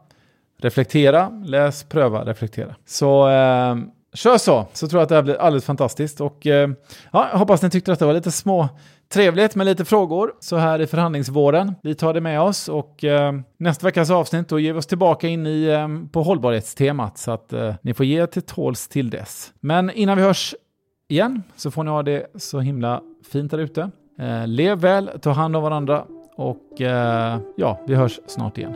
reflektera, 0.58 1.28
läs, 1.44 1.84
pröva, 1.84 2.24
reflektera. 2.24 2.74
Så 2.86 3.28
um, 3.28 3.90
Kör 4.14 4.38
så, 4.38 4.66
så 4.72 4.88
tror 4.88 5.00
jag 5.00 5.02
att 5.02 5.08
det 5.08 5.14
här 5.14 5.22
blir 5.22 5.40
alldeles 5.40 5.64
fantastiskt. 5.64 6.20
Och 6.20 6.46
eh, 6.46 6.70
ja, 7.12 7.28
jag 7.32 7.38
hoppas 7.38 7.62
ni 7.62 7.70
tyckte 7.70 7.92
att 7.92 7.98
det 7.98 8.06
var 8.06 8.12
lite 8.12 8.30
små 8.30 8.68
trevligt 9.12 9.54
med 9.54 9.66
lite 9.66 9.84
frågor 9.84 10.32
så 10.40 10.56
här 10.56 10.80
i 10.80 10.86
förhandlingsvåren. 10.86 11.74
Vi 11.82 11.94
tar 11.94 12.14
det 12.14 12.20
med 12.20 12.40
oss 12.40 12.68
och 12.68 13.04
eh, 13.04 13.32
nästa 13.58 13.86
veckas 13.86 14.10
avsnitt 14.10 14.48
då 14.48 14.58
ger 14.58 14.72
vi 14.72 14.78
oss 14.78 14.86
tillbaka 14.86 15.28
in 15.28 15.46
i, 15.46 15.64
eh, 15.64 15.88
på 16.12 16.22
hållbarhetstemat 16.22 17.18
så 17.18 17.30
att 17.30 17.52
eh, 17.52 17.74
ni 17.82 17.94
får 17.94 18.06
ge 18.06 18.26
till 18.26 18.42
tåls 18.42 18.88
till 18.88 19.10
dess. 19.10 19.52
Men 19.60 19.90
innan 19.90 20.16
vi 20.16 20.22
hörs 20.22 20.54
igen 21.08 21.42
så 21.56 21.70
får 21.70 21.84
ni 21.84 21.90
ha 21.90 22.02
det 22.02 22.26
så 22.34 22.60
himla 22.60 23.00
fint 23.32 23.50
där 23.50 23.58
ute. 23.58 23.90
Eh, 24.18 24.46
lev 24.46 24.78
väl, 24.78 25.10
ta 25.22 25.30
hand 25.30 25.56
om 25.56 25.62
varandra 25.62 26.04
och 26.36 26.80
eh, 26.80 27.38
ja, 27.56 27.80
vi 27.86 27.94
hörs 27.94 28.20
snart 28.26 28.58
igen. 28.58 28.74